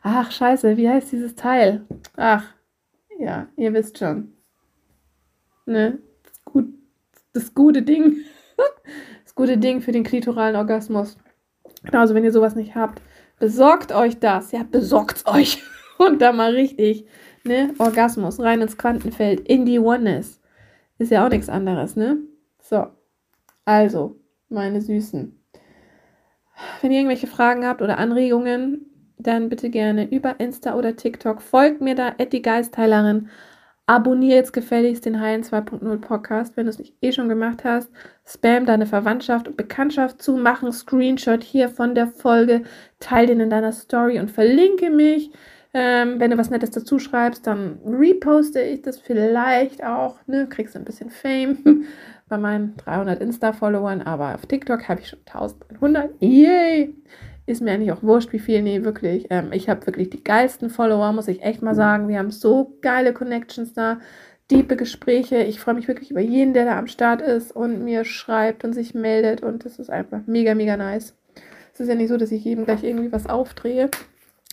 Ach, 0.04 0.30
scheiße, 0.30 0.76
wie 0.76 0.90
heißt 0.90 1.14
dieses 1.14 1.34
Teil? 1.34 1.86
Ach, 2.18 2.44
ja, 3.18 3.48
ihr 3.56 3.74
wisst 3.74 4.00
schon. 4.00 4.34
Ne? 5.66 6.00
Das, 6.24 6.44
gut, 6.44 6.74
das 7.32 7.54
gute 7.54 7.84
Ding. 7.84 8.18
das 9.24 9.34
gute 9.34 9.58
Ding 9.58 9.80
für 9.80 9.94
den 9.94 10.04
klitoralen 10.04 10.58
Orgasmus. 10.58 11.18
Also, 11.94 12.14
wenn 12.14 12.26
ihr 12.26 12.34
sowas 12.34 12.56
nicht 12.56 12.76
habt, 12.76 13.02
besorgt 13.40 13.94
euch 13.94 14.20
das. 14.20 14.52
Ja, 14.52 14.64
besorgt's 14.70 15.26
euch. 15.26 15.64
Und 16.00 16.22
da 16.22 16.34
mal 16.34 16.52
richtig, 16.52 17.08
ne? 17.46 17.74
Orgasmus, 17.78 18.42
rein 18.42 18.60
ins 18.60 18.78
Quantenfeld, 18.78 19.40
in 19.48 19.66
die 19.66 19.80
Oneness. 19.80 20.42
Ist 20.98 21.12
ja 21.12 21.26
auch 21.26 21.30
nichts 21.30 21.48
anderes, 21.48 21.96
ne? 21.96 22.18
So. 22.60 22.88
Also, 23.64 24.20
meine 24.50 24.82
Süßen. 24.82 25.38
Wenn 26.82 26.92
ihr 26.92 27.00
irgendwelche 27.00 27.28
Fragen 27.28 27.66
habt 27.66 27.82
oder 27.82 27.98
Anregungen, 27.98 28.86
dann 29.18 29.50
bitte 29.50 29.70
gerne 29.70 30.10
über 30.10 30.40
Insta 30.40 30.76
oder 30.76 30.96
TikTok. 30.96 31.42
Folgt 31.42 31.82
mir 31.82 31.96
da, 31.96 32.12
die 32.12 32.42
Geistheilerin. 32.42 33.30
Abonniere 33.90 34.36
jetzt 34.36 34.52
gefälligst 34.52 35.06
den 35.06 35.22
Heilen 35.22 35.44
2.0 35.44 36.02
Podcast, 36.02 36.58
wenn 36.58 36.66
du 36.66 36.72
es 36.72 36.78
nicht 36.78 36.94
eh 37.02 37.14
schon 37.14 37.30
gemacht 37.30 37.64
hast. 37.64 37.90
Spam 38.26 38.66
deine 38.66 38.86
Verwandtschaft 38.86 39.48
und 39.48 39.56
Bekanntschaft 39.56 40.22
zu, 40.22 40.36
mach 40.36 40.62
einen 40.62 40.74
Screenshot 40.74 41.42
hier 41.42 41.70
von 41.70 41.96
der 41.96 42.08
Folge, 42.08 42.64
teile 43.00 43.28
den 43.28 43.40
in 43.40 43.50
deiner 43.50 43.72
Story 43.72 44.20
und 44.20 44.30
verlinke 44.30 44.90
mich. 44.90 45.32
Ähm, 45.74 46.20
wenn 46.20 46.32
du 46.32 46.38
was 46.38 46.50
Nettes 46.50 46.72
dazu 46.72 47.00
schreibst, 47.00 47.48
dann 47.48 47.80
reposte 47.86 48.62
ich 48.62 48.82
das 48.82 49.00
vielleicht 49.00 49.84
auch. 49.84 50.18
Ne? 50.28 50.48
Kriegst 50.50 50.76
ein 50.76 50.84
bisschen 50.84 51.10
Fame 51.10 51.86
bei 52.30 52.38
meinen 52.38 52.76
300 52.78 53.22
Insta-Followern, 53.22 54.02
aber 54.02 54.36
auf 54.36 54.46
TikTok 54.46 54.88
habe 54.88 55.02
ich 55.02 55.10
schon 55.10 55.20
1100. 55.26 56.12
Yay! 56.20 56.94
Ist 57.46 57.62
mir 57.62 57.72
eigentlich 57.72 57.94
auch 57.94 58.04
wurscht, 58.04 58.34
wie 58.34 58.40
viel. 58.40 58.62
Nee, 58.62 58.84
wirklich. 58.84 59.28
Ähm, 59.30 59.54
ich 59.54 59.70
habe 59.70 59.86
wirklich 59.88 60.10
die 60.10 60.24
geilsten 60.24 60.70
Follower, 60.70 61.14
muss 61.14 61.30
ich 61.30 61.44
echt 61.44 61.62
mal 61.62 61.76
sagen. 61.76 62.10
Wir 62.10 62.20
haben 62.20 62.32
so 62.32 62.78
geile 62.82 63.14
Connections 63.14 63.74
da, 63.74 64.00
diepe 64.52 64.76
Gespräche. 64.76 65.38
Ich 65.38 65.62
freue 65.62 65.76
mich 65.76 65.88
wirklich 65.88 66.12
über 66.12 66.20
jeden, 66.20 66.54
der 66.54 66.66
da 66.66 66.78
am 66.78 66.88
Start 66.88 67.22
ist 67.22 67.56
und 67.56 67.86
mir 67.86 68.04
schreibt 68.04 68.66
und 68.66 68.74
sich 68.74 68.94
meldet. 68.94 69.44
Und 69.44 69.64
das 69.64 69.80
ist 69.80 69.90
einfach 69.90 70.20
mega, 70.26 70.56
mega 70.56 70.76
nice. 70.76 71.16
Es 71.74 71.80
ist 71.80 71.88
ja 71.88 71.96
nicht 71.96 72.10
so, 72.10 72.18
dass 72.18 72.34
ich 72.34 72.44
jedem 72.44 72.66
gleich 72.66 72.84
irgendwie 72.84 73.14
was 73.14 73.28
aufdrehe. 73.28 73.90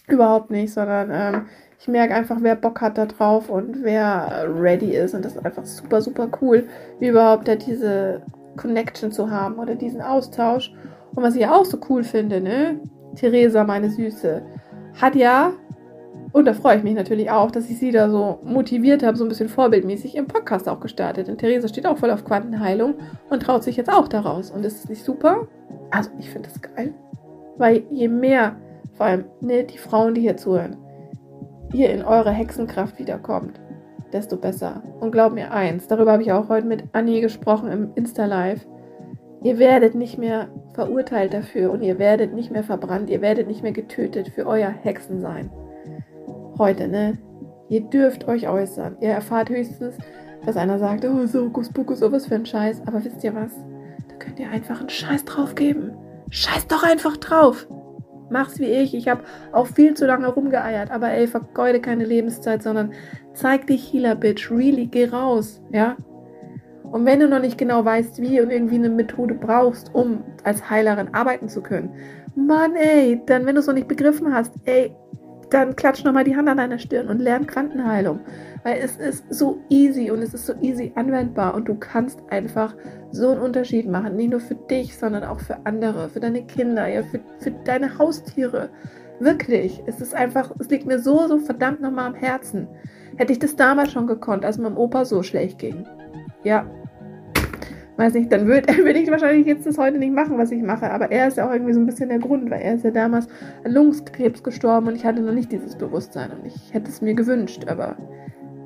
Überhaupt 0.06 0.50
nicht, 0.50 0.72
sondern 0.72 1.10
ähm, 1.12 1.46
ich 1.78 1.88
merke 1.88 2.14
einfach, 2.14 2.38
wer 2.40 2.56
Bock 2.56 2.80
hat 2.80 2.98
da 2.98 3.06
drauf 3.06 3.48
und 3.48 3.82
wer 3.82 4.46
ready 4.48 4.96
ist. 4.96 5.14
Und 5.14 5.24
das 5.24 5.36
ist 5.36 5.44
einfach 5.44 5.64
super, 5.64 6.00
super 6.00 6.28
cool, 6.40 6.64
überhaupt 7.00 7.48
da 7.48 7.56
diese 7.56 8.22
Connection 8.56 9.12
zu 9.12 9.30
haben 9.30 9.58
oder 9.58 9.74
diesen 9.74 10.00
Austausch. 10.00 10.72
Und 11.14 11.22
was 11.22 11.36
ich 11.36 11.46
auch 11.46 11.64
so 11.64 11.78
cool 11.88 12.04
finde, 12.04 12.40
ne? 12.40 12.80
Theresa, 13.16 13.64
meine 13.64 13.90
Süße, 13.90 14.42
hat 15.00 15.14
ja, 15.14 15.52
und 16.32 16.46
da 16.46 16.52
freue 16.52 16.78
ich 16.78 16.82
mich 16.82 16.94
natürlich 16.94 17.30
auch, 17.30 17.52
dass 17.52 17.70
ich 17.70 17.78
sie 17.78 17.92
da 17.92 18.10
so 18.10 18.40
motiviert 18.42 19.04
habe, 19.04 19.16
so 19.16 19.24
ein 19.24 19.28
bisschen 19.28 19.48
vorbildmäßig 19.48 20.16
im 20.16 20.26
Podcast 20.26 20.68
auch 20.68 20.80
gestartet. 20.80 21.28
Denn 21.28 21.38
Theresa 21.38 21.68
steht 21.68 21.86
auch 21.86 21.96
voll 21.96 22.10
auf 22.10 22.24
Quantenheilung 22.24 22.94
und 23.30 23.42
traut 23.42 23.62
sich 23.62 23.76
jetzt 23.76 23.88
auch 23.88 24.08
daraus. 24.08 24.50
Und 24.50 24.64
ist 24.64 24.82
es 24.82 24.88
nicht 24.88 25.04
super? 25.04 25.46
Also, 25.92 26.10
ich 26.18 26.28
finde 26.30 26.48
das 26.48 26.60
geil. 26.60 26.92
Weil 27.56 27.84
je 27.92 28.08
mehr, 28.08 28.56
vor 28.94 29.06
allem 29.06 29.24
ne, 29.40 29.64
die 29.64 29.78
Frauen, 29.78 30.14
die 30.14 30.22
hier 30.22 30.36
zuhören, 30.36 30.76
ihr 31.72 31.90
in 31.90 32.04
eure 32.04 32.30
Hexenkraft 32.30 32.98
wiederkommt, 32.98 33.60
desto 34.12 34.36
besser. 34.36 34.82
Und 35.00 35.10
glaub 35.10 35.32
mir 35.32 35.52
eins, 35.52 35.88
darüber 35.88 36.12
habe 36.12 36.22
ich 36.22 36.32
auch 36.32 36.48
heute 36.48 36.66
mit 36.66 36.84
Annie 36.92 37.20
gesprochen 37.20 37.70
im 37.70 37.90
Insta-Live. 37.94 38.66
Ihr 39.42 39.58
werdet 39.58 39.94
nicht 39.94 40.16
mehr 40.16 40.48
verurteilt 40.72 41.34
dafür 41.34 41.70
und 41.70 41.82
ihr 41.82 41.98
werdet 41.98 42.32
nicht 42.32 42.50
mehr 42.50 42.64
verbrannt, 42.64 43.10
ihr 43.10 43.20
werdet 43.20 43.46
nicht 43.46 43.62
mehr 43.62 43.72
getötet 43.72 44.28
für 44.28 44.46
euer 44.46 44.70
Hexensein. 44.70 45.50
Heute, 46.58 46.88
ne? 46.88 47.18
Ihr 47.68 47.82
dürft 47.82 48.28
euch 48.28 48.48
äußern. 48.48 48.96
Ihr 49.00 49.10
erfahrt 49.10 49.50
höchstens, 49.50 49.96
dass 50.46 50.56
einer 50.56 50.78
sagt, 50.78 51.04
oh, 51.04 51.26
so, 51.26 51.50
Pokus, 51.50 52.02
oh, 52.02 52.12
was 52.12 52.26
für 52.26 52.36
ein 52.36 52.46
Scheiß. 52.46 52.82
Aber 52.86 53.04
wisst 53.04 53.24
ihr 53.24 53.34
was? 53.34 53.52
Da 54.08 54.14
könnt 54.16 54.38
ihr 54.38 54.50
einfach 54.50 54.80
einen 54.80 54.90
Scheiß 54.90 55.24
drauf 55.24 55.54
geben. 55.54 55.92
Scheiß 56.30 56.68
doch 56.68 56.84
einfach 56.84 57.16
drauf. 57.16 57.66
Mach's 58.30 58.58
wie 58.58 58.66
ich. 58.66 58.94
Ich 58.94 59.08
habe 59.08 59.22
auch 59.52 59.66
viel 59.66 59.94
zu 59.94 60.06
lange 60.06 60.28
rumgeeiert. 60.28 60.90
Aber 60.90 61.10
ey, 61.10 61.26
vergeude 61.26 61.80
keine 61.80 62.04
Lebenszeit, 62.04 62.62
sondern 62.62 62.92
zeig 63.34 63.66
dich 63.66 63.92
Healer, 63.92 64.14
Bitch. 64.14 64.50
Really, 64.50 64.86
geh 64.86 65.06
raus. 65.06 65.60
Ja? 65.70 65.96
Und 66.82 67.06
wenn 67.06 67.20
du 67.20 67.28
noch 67.28 67.40
nicht 67.40 67.58
genau 67.58 67.84
weißt, 67.84 68.20
wie 68.20 68.40
und 68.40 68.50
irgendwie 68.50 68.76
eine 68.76 68.88
Methode 68.88 69.34
brauchst, 69.34 69.94
um 69.94 70.22
als 70.44 70.70
Heilerin 70.70 71.12
arbeiten 71.12 71.48
zu 71.48 71.60
können, 71.60 71.90
Mann, 72.36 72.76
ey, 72.76 73.20
dann, 73.26 73.46
wenn 73.46 73.54
du 73.54 73.60
es 73.60 73.66
noch 73.66 73.74
nicht 73.74 73.88
begriffen 73.88 74.32
hast, 74.32 74.54
ey, 74.64 74.94
dann 75.54 75.76
klatsch 75.76 76.04
nochmal 76.04 76.24
die 76.24 76.34
Hand 76.36 76.48
an 76.48 76.56
deiner 76.56 76.78
Stirn 76.78 77.08
und 77.08 77.20
lern 77.20 77.46
Quantenheilung. 77.46 78.20
Weil 78.64 78.78
es 78.78 78.96
ist 78.96 79.32
so 79.32 79.60
easy 79.68 80.10
und 80.10 80.20
es 80.20 80.34
ist 80.34 80.46
so 80.46 80.54
easy 80.60 80.92
anwendbar 80.96 81.54
und 81.54 81.68
du 81.68 81.76
kannst 81.76 82.20
einfach 82.30 82.74
so 83.12 83.30
einen 83.30 83.40
Unterschied 83.40 83.88
machen. 83.88 84.16
Nicht 84.16 84.30
nur 84.30 84.40
für 84.40 84.56
dich, 84.56 84.96
sondern 84.98 85.22
auch 85.22 85.38
für 85.38 85.64
andere, 85.64 86.08
für 86.08 86.18
deine 86.18 86.44
Kinder, 86.44 86.88
ja, 86.88 87.04
für, 87.04 87.20
für 87.38 87.52
deine 87.52 87.96
Haustiere. 87.98 88.70
Wirklich. 89.20 89.80
Es 89.86 90.00
ist 90.00 90.14
einfach, 90.14 90.50
es 90.58 90.68
liegt 90.70 90.86
mir 90.86 90.98
so, 90.98 91.28
so 91.28 91.38
verdammt 91.38 91.80
nochmal 91.80 92.06
am 92.06 92.14
Herzen. 92.14 92.66
Hätte 93.16 93.32
ich 93.32 93.38
das 93.38 93.54
damals 93.54 93.92
schon 93.92 94.08
gekonnt, 94.08 94.44
als 94.44 94.58
meinem 94.58 94.76
Opa 94.76 95.04
so 95.04 95.22
schlecht 95.22 95.60
ging. 95.60 95.86
Ja, 96.42 96.66
weiß 97.96 98.14
nicht, 98.14 98.32
dann 98.32 98.46
würde 98.46 98.68
würd 98.84 98.96
ich 98.96 99.10
wahrscheinlich 99.10 99.46
jetzt 99.46 99.66
das 99.66 99.78
heute 99.78 99.98
nicht 99.98 100.12
machen, 100.12 100.38
was 100.38 100.50
ich 100.50 100.62
mache. 100.62 100.90
Aber 100.90 101.10
er 101.10 101.28
ist 101.28 101.36
ja 101.36 101.48
auch 101.48 101.52
irgendwie 101.52 101.72
so 101.72 101.80
ein 101.80 101.86
bisschen 101.86 102.08
der 102.08 102.18
Grund, 102.18 102.50
weil 102.50 102.60
er 102.60 102.74
ist 102.74 102.84
ja 102.84 102.90
damals 102.90 103.28
an 103.64 103.72
Lungenkrebs 103.72 104.42
gestorben 104.42 104.88
und 104.88 104.96
ich 104.96 105.04
hatte 105.04 105.20
noch 105.20 105.32
nicht 105.32 105.52
dieses 105.52 105.76
Bewusstsein 105.76 106.30
und 106.30 106.46
ich 106.46 106.74
hätte 106.74 106.90
es 106.90 107.00
mir 107.00 107.14
gewünscht. 107.14 107.66
Aber, 107.68 107.96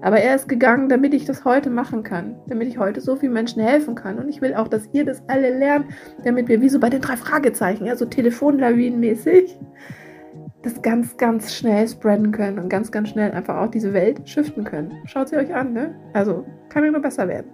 aber 0.01 0.19
er 0.21 0.35
ist 0.35 0.49
gegangen, 0.49 0.88
damit 0.88 1.14
ich 1.14 1.25
das 1.25 1.45
heute 1.45 1.71
machen 1.71 2.03
kann, 2.03 2.37
damit 2.49 2.69
ich 2.69 2.79
heute 2.79 3.01
so 3.01 3.17
vielen 3.17 3.33
Menschen 3.33 3.62
helfen 3.62 3.95
kann. 3.95 4.19
Und 4.19 4.29
ich 4.29 4.41
will 4.41 4.55
auch, 4.55 4.69
dass 4.69 4.88
ihr 4.93 5.05
das 5.05 5.23
alle 5.27 5.57
lernt, 5.57 5.87
damit 6.25 6.49
wir 6.49 6.61
wie 6.61 6.69
so 6.69 6.81
bei 6.81 6.91
den 6.91 7.01
drei 7.01 7.17
Fragezeichen, 7.17 7.87
ja, 7.87 7.97
so 7.97 8.07
Telefonlawinenmäßig, 8.07 9.59
das 10.62 10.83
ganz, 10.83 11.17
ganz 11.17 11.55
schnell 11.55 11.87
spreaden 11.87 12.33
können 12.33 12.59
und 12.59 12.69
ganz, 12.69 12.91
ganz 12.91 13.11
schnell 13.11 13.31
einfach 13.31 13.57
auch 13.59 13.71
diese 13.71 13.93
Welt 13.93 14.29
shiften 14.29 14.64
können. 14.64 14.93
Schaut 15.07 15.29
sie 15.29 15.37
euch 15.37 15.55
an, 15.55 15.73
ne? 15.73 15.95
Also 16.14 16.45
kann 16.69 16.85
ja 16.85 16.91
nur 16.91 17.01
besser 17.01 17.29
werden. 17.29 17.47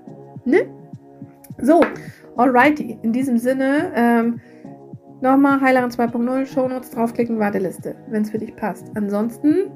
Ne? 0.46 0.66
So, 1.58 1.84
alrighty. 2.36 2.98
In 3.02 3.12
diesem 3.12 3.38
Sinne, 3.38 3.92
ähm, 3.94 4.40
nochmal 5.20 5.60
Heilerin 5.60 5.90
2.0, 5.90 6.46
Shownotes 6.46 6.90
draufklicken, 6.90 7.38
Warteliste, 7.38 7.96
wenn 8.08 8.22
es 8.22 8.30
für 8.30 8.38
dich 8.38 8.54
passt. 8.56 8.90
Ansonsten 8.94 9.70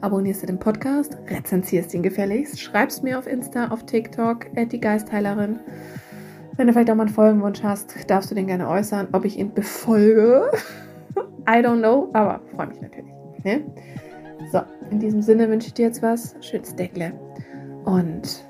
abonnierst 0.00 0.42
du 0.42 0.46
den 0.46 0.58
Podcast, 0.58 1.16
rezensierst 1.28 1.94
ihn 1.94 2.02
gefälligst, 2.02 2.60
schreibst 2.60 3.02
mir 3.02 3.18
auf 3.18 3.26
Insta, 3.26 3.68
auf 3.68 3.86
TikTok, 3.86 4.46
die 4.70 4.80
Geistheilerin. 4.80 5.60
Wenn 6.56 6.66
du 6.66 6.72
vielleicht 6.72 6.90
auch 6.90 6.94
mal 6.94 7.04
einen 7.04 7.14
Folgenwunsch 7.14 7.62
hast, 7.62 8.08
darfst 8.08 8.30
du 8.30 8.34
den 8.34 8.46
gerne 8.46 8.68
äußern, 8.68 9.08
ob 9.12 9.24
ich 9.24 9.38
ihn 9.38 9.52
befolge. 9.52 10.50
I 11.48 11.58
don't 11.60 11.78
know, 11.78 12.10
aber 12.12 12.40
freue 12.54 12.68
mich 12.68 12.80
natürlich. 12.80 13.12
Ne? 13.44 13.64
So, 14.52 14.60
in 14.90 15.00
diesem 15.00 15.22
Sinne 15.22 15.48
wünsche 15.48 15.68
ich 15.68 15.74
dir 15.74 15.86
jetzt 15.86 16.02
was. 16.02 16.36
Schönes 16.40 16.74
Deckle. 16.76 17.12
Und 17.84 18.44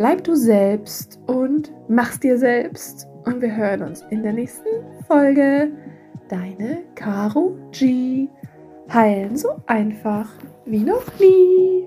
bleib 0.00 0.24
du 0.24 0.34
selbst 0.34 1.20
und 1.26 1.74
mach's 1.86 2.18
dir 2.18 2.38
selbst. 2.38 3.06
Und 3.26 3.42
wir 3.42 3.54
hören 3.54 3.82
uns 3.82 4.02
in 4.08 4.22
der 4.22 4.32
nächsten 4.32 4.66
Folge. 5.06 5.72
Deine 6.30 6.84
Caro 6.94 7.54
G. 7.70 8.28
Heilen 8.90 9.36
so 9.36 9.60
einfach 9.66 10.30
wie 10.64 10.84
noch 10.84 11.04
nie. 11.18 11.84